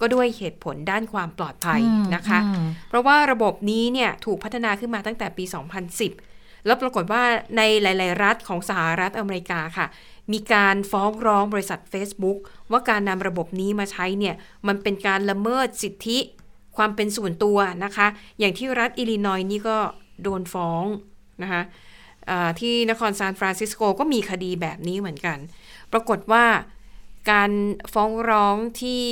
[0.00, 1.80] ก็ด้วยเหตุผลด้านความปลอดภัย
[2.14, 6.33] นะคะอืมเพราะว่าระบบนี้เนี่ยถูกพัฒนาขึ้นมาตั้งแต่ปี 2010
[6.66, 7.22] แล้วปรากฏว่า
[7.56, 9.86] ในหลาย ๆ รัฐของสหรัฐอเมริกาค่ะ
[10.32, 12.38] มีการฟ้องร้องบริษัท Facebook
[12.70, 14.34] ว่าการนำระบบนี้มาใช้เนี่ย
[14.68, 16.18] มันเป็นการละเมิดสิทธิ
[16.76, 18.06] ความเป็นส่วนตัวนะคะ
[18.38, 19.78] อย่างที่รัฐอิลลินอยส์นี่ก็
[20.22, 20.84] โดนฟ้อง
[21.42, 21.62] นะคะ
[22.60, 25.38] ที่นครซานฟรานซิสโกก็มีคดีแบบนี้เหมือนกัน
[25.92, 26.44] ปรากฏว่า
[27.30, 27.50] การ
[27.94, 29.04] ฟ้องร้องที่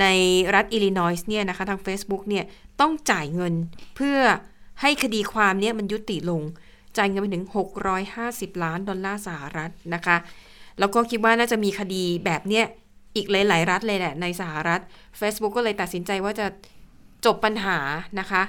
[0.00, 0.06] ใน
[0.54, 2.44] รัฐอิลลินอยส์เนี่ยนะคะทาง Facebook เนี่ย
[2.80, 3.54] ต้องจ่ายเงิน
[3.96, 4.18] เพื่อ
[4.80, 6.42] ให้คดีความเนี่ยมันยุติลง
[6.96, 7.46] จ่ายเงินไปถึง
[8.02, 10.16] 650 ล้านดอลลาร์สหรัฐนะคะ
[10.78, 12.64] แล้วก็คิดว่าน่าจะมีคดีแบบเนี้ย
[13.16, 14.80] อีกหลาย ๆ รัฐเลยแหละในสหรัฐ
[15.20, 16.46] Facebook ก็เลยตัดสินใจว่าจะ
[17.26, 17.78] จบปัญหา
[18.20, 18.42] นะคะ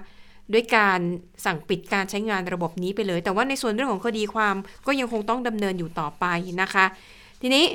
[0.53, 0.99] ด้วยการ
[1.45, 4.55] สั่งปิดการใช้งานระบบนี้ไปเลย แต่ว่าในส่วนเรื่องของคดีความ
[4.87, 6.25] ก็ยังคงต้องดำเนินอยู่ต่อไป
[6.61, 6.85] นะคะ
[7.41, 7.65] ทีนี้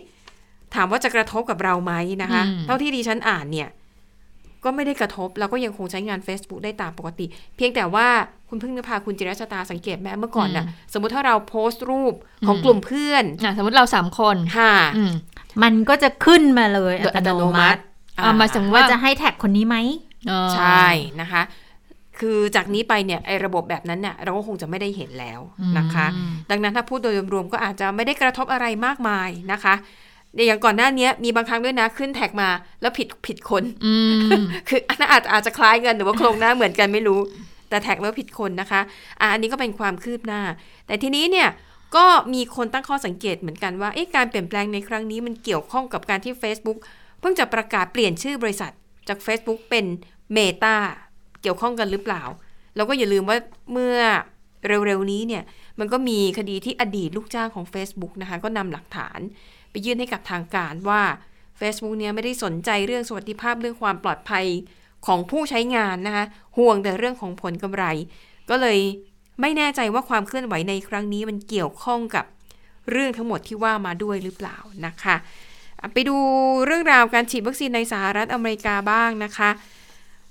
[0.75, 1.93] ถามว่าจะกระทบกับเราไหม
[2.23, 3.69] นะคะอืมเท่าที่ดิฉันอ่านเนี่ย
[4.65, 8.07] ก็ไม่ได้กระทบ เราก็ยังคงใช้งาน Facebook ได้ตามปกติ เพียงแต่ว่า
[8.49, 12.15] คุณพึ่งนภาคุณจิรชตาสังเกตแม้เมื่อก่อนน่ะ สมมุติถ้าเราโพสต์รูป
[12.47, 15.13] ของกลุ่มเพื่อนอะสมมติเราสามคนค่ะอืม
[15.63, 17.81] มันก็จะขึ้นมาเลยโดยอัตโนมัติ
[18.19, 19.77] อ่ามาถึงว่าว่าจะให้แท็กคนนี้ไหม
[20.31, 20.87] อ๋อใช่
[21.21, 21.43] นะคะ
[22.19, 25.41] คือจากนี้ไปเนี่ยไอ้ระบบแบบนั้นเนี่ยเราก็คงจะไม่ได้เห็นแล้ว
[25.79, 29.75] นะคะอืมดังนั้นถ้าพูดโดยรวมๆก็อาจจะไม่ได้กระทบอะไรมากมายนะคะ
[30.35, 32.49] อย่างก่อนหน้านี้มีบางครั้งด้วยนะขึ้นแท็กมา
[32.81, 33.95] แล้วผิดผิดคนอื
[34.39, 37.21] มคืออันนั้นอาจอาจจะคล้ายกันหรือว่าโครงหน้าเหมือนกันไม่รู้
[37.69, 38.81] แต่แท็กแล้วผิดคนนะคะ
[39.21, 40.41] อะอันนี้ก็เป็นความคืบหน้า
[40.87, 41.49] แต่ทีนี้เนี่ย
[41.97, 46.79] ก็มีคนตั้งข้อสังเกตเหมือนกันว่าเอ๊ะการเปลี่ยนแปลงในครั้งนี้มันเกี่ยวข้องกับการที่ Facebook
[47.21, 48.73] เพิ่งจะประกาศเปลี่ยนชื่อบริษัท
[49.09, 49.85] จาก Facebook เป็น
[50.37, 50.77] Meta
[51.43, 52.23] เกี่ยวข้องกันหรือเปล่า
[52.77, 53.37] แล้วก็อย่าลืมว่า
[53.73, 53.97] เมื่อ
[54.67, 55.43] เร็วๆนี้เนี่ย
[55.79, 59.21] มันก็มีคดีที่อดีตลูกจ้างของ Facebook นะคะก็นำหลักฐาน
[59.73, 61.03] ไปยื่นให้กับทางการว่า
[61.61, 64.47] Facebook เนี่ยไม่ได้สนใจเรื่องสวัสดิภาพเรื่องความปลอดภัย
[65.07, 66.25] ของผู้ใช้งานนะคะ
[66.57, 67.85] ห่วงแต่เรื่องของผลกำไร
[68.51, 68.79] ก็เลย
[69.41, 72.25] ไม่แน่ใจว่าความเคลื่อนไหวในครั้งนี้มันเกี่ยวข้องกับ
[72.91, 74.57] เรื่องทั้งหมดที่ว่ามาด้วยหรือเปล่า
[74.87, 75.17] นะคะ
[75.93, 76.17] ไปดู
[76.67, 79.51] เรื่องราวการฉีดวัคซีนในสหรัฐอเมริกาบ้างนะคะ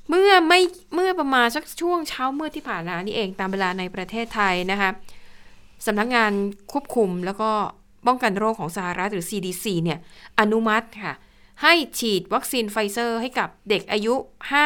[0.10, 0.60] เมื่อไม่
[0.96, 4.90] เมื่อประมาณสักช่วงเช้ามืดที่ผ่านมานี่เองตามเวลาในประเทศไทยนะคะ
[5.86, 6.32] สำนักงาน
[6.72, 7.52] ควบคุมแล้วก็
[8.08, 10.00] ป้องกันโรคของสหรัฐหรือ CDC เนี่ย
[10.40, 11.14] อนุมัติค่ะ
[11.62, 14.14] ให้ฉีดวัคซีนไฟเซอร์ให้กับเด็กอายุ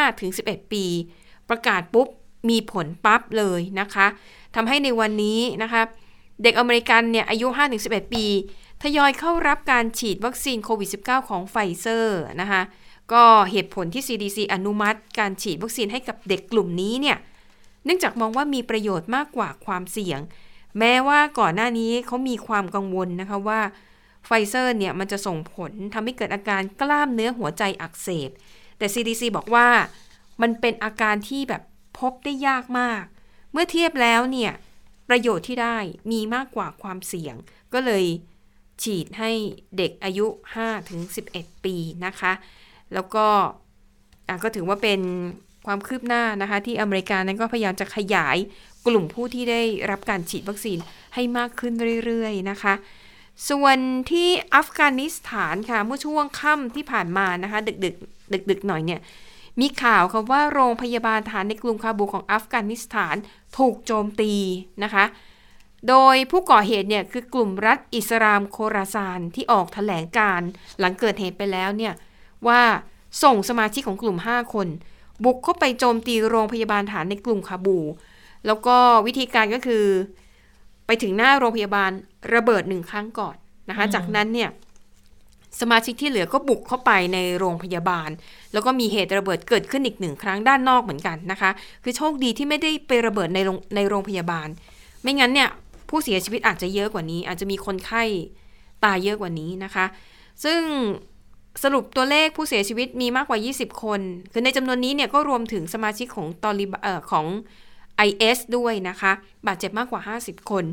[0.10, 0.86] 5-11 ปี
[1.50, 2.08] ประกาศปุ๊บ
[2.50, 4.08] มีผลปั๊บเลยนะคะ
[4.56, 5.82] ทำให้ในวันนี้นะคะ
[6.44, 7.48] เด็กอเมริกันเนี่ยอายุ
[7.82, 8.26] 5-11 ปี
[8.84, 12.62] ทยอยเข้ารับการฉีดวัคซีนโควิด -19 ของไฟเซอร์นะคะ
[13.14, 17.18] ก็เหตุผลที่ CDC อนุมัติ การฉีดวัคซีนให้กับเด็กกลุ่มนี้เนี่ย
[17.86, 20.20] เนื่องจากมองว่ามีประโยชน์มากกว่าความเสี่ยง
[20.80, 23.61] แม้ว่าก่อนหน้านี้เขามีความกังวลนะคะว่า
[24.26, 28.30] ไฟเซอร์เนี่ยมันจะส่งผลทำให้เกิดอาการกล้ามเนื้อหัวใจอักเสบ
[28.78, 29.67] แต่ CDC บอกว่า
[30.41, 31.61] มันเป็นอาการที่แบบ
[31.99, 33.03] พบได้ยากมาก
[33.51, 34.53] เมื่อเทียบแล้วเนี่ย
[35.09, 35.78] ประโยชน์ที่ได้
[36.11, 37.36] มีมากกว่าความเสี่ยง
[37.73, 38.05] ก็เลย
[38.84, 39.32] ฉีดให้
[39.78, 40.26] เด็กอายุ
[40.95, 42.34] 5-11 ปีนะคะ
[42.93, 43.28] แล้วก็
[44.43, 45.01] ก็ถือว่าเป็น
[45.66, 48.38] ความคืบหน้านะคะที่อเมริกานั้นก็พยายามจะขยาย
[48.88, 49.61] กลุ่มผู้ที่ได้
[49.91, 50.78] รับการฉีดวัคซีน
[51.13, 51.74] ให้มากขึ้น
[52.05, 52.74] เรื่อยๆนะคะ
[53.49, 53.78] ส่วน
[54.11, 57.95] ที่อัฟกานิสถานค่ะเมื่อช่วงค่ำที่ผ่านมานะคะดึกดึก
[58.34, 58.99] ดึกดึกหน่อยเนี่ย
[59.61, 63.16] มีข่าวค่ะว่าโรงพยาบาลฐานในกรุงคาบูของอัฟกานิสถาน
[63.57, 64.34] ถูกโจมตี
[64.84, 65.05] นะคะ
[65.89, 70.41] โดยผู้ก่อเหตุเนี่ยคือกลุ่มรัฐอิสลามโคราซานที่ออกถแถลงการ
[70.80, 71.93] หลังเกิดเหตุไปแล้วเนี่ย
[72.47, 72.61] ว่า
[73.24, 74.68] ส่งสมาชิกของกลุ่ม 5 คน
[75.24, 77.80] บุกเข้าไปโจมตีโรงพยาบาลฐานในกลุ่มคาบู
[78.45, 78.76] แล้วก็
[79.07, 79.86] วิธีการก็คือ
[80.86, 81.91] ไปถึงหน้าโรงพยาบาล
[82.34, 83.36] ระเบิดหนึ่งครั้งก่อน
[83.70, 84.49] นะคะ จากนั้นเนี่ย
[85.59, 88.09] สมาชิกที่เหลือก็บุกเข้าไปในโรงพยาบาล
[88.53, 91.51] แล้วก็มีเหตุระเบิดเกิดขึ้นอีกหนึ่งครั้งด้านนอกเหมือนกันนะคะ
[91.84, 94.47] คือโชคดีที่ไม่ได้ไประเบิดในโรงในโรงพยาบาล
[95.01, 95.49] ไม่งั้นเนี่ย
[95.89, 98.03] ผู้เสียชีวิตอาจจะเยอะกว่านี้ อาจจะมีคนไข้
[98.84, 99.86] ตายเยอะกว่านี้นะคะ
[100.43, 100.61] ซึ่ง
[101.64, 104.01] สรุปตัวเลขผู้เสียชีวิตมีมากกว่า 20 คน
[104.32, 107.26] คือในจำนวนนี้เนี่ยก็รวมถึงสมาชิกของตอริบเอ่อของ
[108.08, 109.12] IS ด้วยนะคะ
[109.47, 110.64] บาดเจ็บมากกว่า 50 คน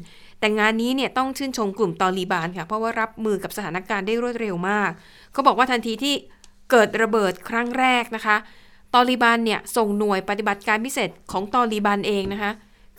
[0.41, 4.91] แต่งานนี้เนี่ยต้องชื่นชมกลุ่มตอริบานค่ะ เพราะว่ารับมือกับสถานการณ์ได้รวดเร็วมาก
[5.33, 6.15] เขาบอกว่าทันทีที่
[6.71, 8.37] เกิดระเบิดครั้งแรกนะคะ
[8.95, 12.53] ตอลิบานเนี่ยส่งหน่วยปฏิบัติการพิเศษของตอลิบานเองนะคะ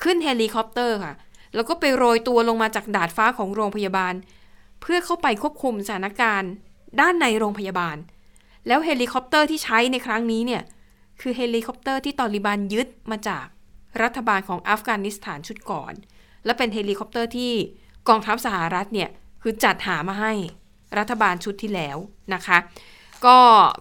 [0.03, 1.13] ขึ้นเฮลิคอปเตอร์ค่ะ
[1.55, 4.13] แล้วก็ไปโรยตัวลงมาจากดาดฟ้าของโรงพยาบาล
[4.81, 6.51] เพื่อเข้าไปควบคุมสถานการณ์
[6.99, 7.97] ด้านในโรงพยาบาล
[8.67, 10.63] แล้วเฮลิคอปเตอร์ที่ใช้ในครั้งนี้เนี่ย
[11.21, 13.45] คือเฮลิคอปเตอร์ที่ตอลิบานยึดมาจาก
[14.03, 15.93] รัฐบาลของอัฟกานิสถานชุดก่อน
[16.45, 17.51] และเป็นเฮลิคอปเตอร์ที่
[18.09, 19.09] กองทัพสหรัฐเนี่ย
[19.41, 20.33] คือจัดหามาให้
[20.97, 21.97] รัฐบาลชุดที่แล้ว
[22.33, 22.57] นะคะ
[23.25, 23.37] ก็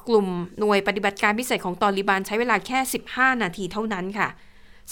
[0.08, 0.26] กลุ่ม
[0.58, 2.78] หน่วยปฏิบัติการพิเศษของตอริบานใช้เวลาแค่
[3.10, 4.28] 15 นาทีเท่านั้นค่ะ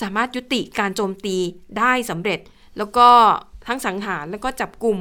[0.01, 1.37] สามารถยุติการโจมตี
[1.79, 2.41] ได้สำเร็จ
[2.79, 3.09] แล้วก็
[3.67, 4.99] ทั้งสังหารแล้วก็จับกลุ่ม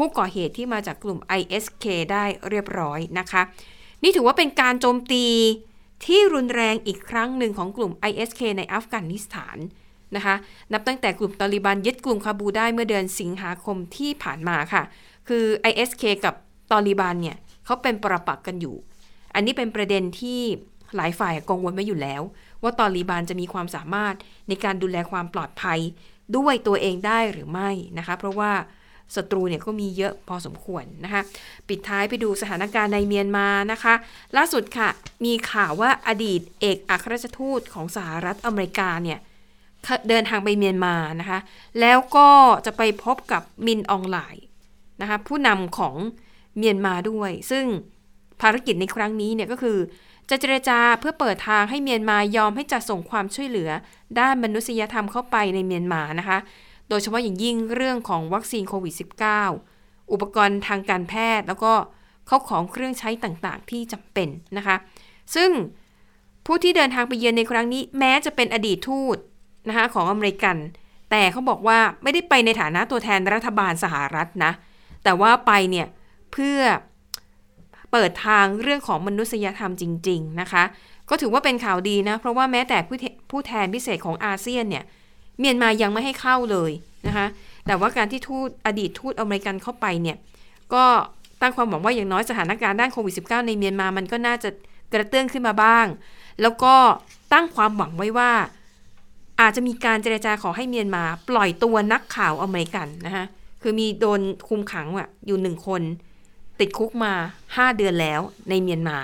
[0.00, 3.42] ผู้ก่อเหตุที่มาจากกลุ่ม ISK ได้เรียบร้อยนะคะ
[4.02, 5.26] นี่ถือว่าเป็นการโจมตี
[6.06, 9.56] ที่รุนแรงอีกครั้งหนึ่งของกลุ่ม ISK ในอัฟกานิสถาน
[10.16, 10.34] นะคะ
[10.72, 14.82] นับตั้งแต่กลุ่มตอริบันยึดกลุ่มคาบูได้เมื่อเดือนสิงหาคมที่ผ่านมาค่ะ
[15.28, 16.34] คือ ISK กับ
[16.70, 18.76] ตอริบันเนี่ยเขาเป็นปรปักกันอยู่
[19.34, 20.40] อันนี้เป็นประเด็นที่
[20.96, 22.22] หลายฝ่ายกังวลไว้อยู่แล้ว
[22.62, 24.14] ว่าตอริบันจะมีความสามารถ
[24.48, 25.78] ในการดูแลความปลอดภัย
[26.36, 28.52] ด้วยตัวเองได้หรือไม่นะคะ เพราะว่า
[29.16, 31.22] ศัตรูเนี่ยก็มีเยอะพอสมควรนะคะ
[31.68, 33.94] ปิดท้ายไปดูสถานการณ์ในเมียนมานะคะ
[34.36, 34.88] ล่าสุดค่ะ
[35.24, 39.18] มีข่าวว่าอดีตเอกอัครราชทูตของสหรัฐอเมริกาเนี่ย
[40.08, 41.38] เดินทางไปเมียนมานะคะ
[41.80, 42.28] แล้วก็
[42.66, 44.44] จะไปพบกับมินอองไลน์
[45.00, 45.96] นะคะผู้นำของ
[46.58, 47.64] เมียนมาด้วย ซึ่ง
[48.40, 49.78] ภารกิจในครั้งนี้เนี่ยก็คือ
[50.30, 53.70] จะเจรจาเพื่อเปิดทางให้เมียนมายอมให้จัดส่งความช่วยเหลือ
[54.18, 56.38] ด้านมนุษยธรรมเข้าไปในเมียนมานะคะ
[56.90, 58.94] โดยเฉพาะอย่างยิ่งเรื่องของวัคซีนโควิด
[59.52, 61.72] -19 อุปกรณ์ทางการแพทย์ แล้วก็
[62.26, 64.76] เข้าของเครื่องใช้ต่างๆ ที่จำเป็นนะคะ
[65.34, 65.50] ซึ่ง
[66.46, 69.16] ผู้ที่เดินทางไปเยือนในครั้งนี้แม้จะเป็นอดีตทูต
[69.68, 70.56] นะคะของอเมริกัน
[71.10, 74.52] แต่เขาบอกว่าไม่ได้ไปในฐานะตัวแทนรัฐบาลสหรัฐนะ
[75.04, 75.86] แต่ว่าไปเนี่ย
[76.32, 76.60] เพื่อ
[77.92, 80.62] เปิดทางเรื่องของมนุษยธรรมจริง ๆ นะคะ
[81.08, 82.96] ก็ถือว่าเป็นข่าวดีนะ เพราะว่าแม้แต่ผู้
[83.30, 84.84] ผู้แทนพิเศษของอาเซียนเนี่ย
[85.40, 86.72] เมียนมายังไม่ให้เข้าเลย
[87.06, 87.26] นะคะ
[87.66, 90.16] แต่ว่าการที่ทูตอดีตทูตอเมริกันเข้าไปเนี่ย
[90.74, 90.84] ก็
[91.40, 94.50] ตั้งความหวังว่าอย่างน้อยสถานการณ์ด้านโควิด -19 ในเมียนมามันก็น่าจะ
[94.92, 95.86] กระเตื้องขึ้นมาบ้าง
[96.42, 96.74] แล้วก็
[97.32, 98.32] ตั้งความหวังไว้ว่า
[99.40, 103.24] อาจจะมีการเจรจาขอให้เมียนมา ปล่อยตัวนักข่าวอเมริกันนะคะ
[103.62, 105.82] คือมีโดนคุมขังอะอยู่หนึ่งคน
[106.60, 107.12] ติดคุกมา
[107.46, 108.98] 5 เดือนแล้วในเมียนมา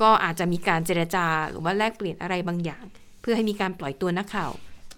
[0.00, 2.84] ก็อาจจะมีการเจรจาหรือว่าแลกเปลี่ยนอะไรบางอย่าง
[3.20, 4.50] เพื่อให้มีการปล่อยตัวนักข่าว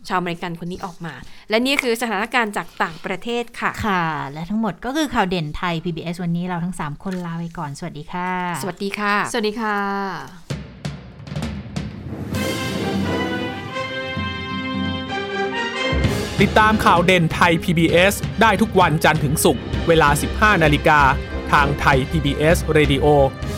[0.09, 1.15] ชาวอเมริกันคนนี้ออกมา
[1.51, 8.31] และนี่คือสถานการณ์จากต่างประเทศค่ะ ค่ะ และทั้งหมดก็คือข่าวเด่นไทย PBS วันนี้เราทั้ง 3 คนลาไปก่อน สวัสดีค่ะ
[8.63, 9.79] สวัสดีค่ะ สวัสดีค่ะ
[16.43, 21.01] ติดตามข่าวเด่นไทย PBS ได้ทุกวันจันทร์ถึงศุกร์เวลา 15 นาฬิกา
[21.53, 23.07] ทางไทย PBS Radio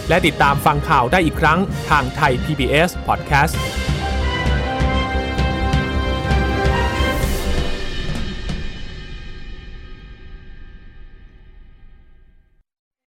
[0.09, 1.59] และติดตามฟังข่าวได้อีกครั้ง
[1.90, 3.55] ทางไทย PBS Podcast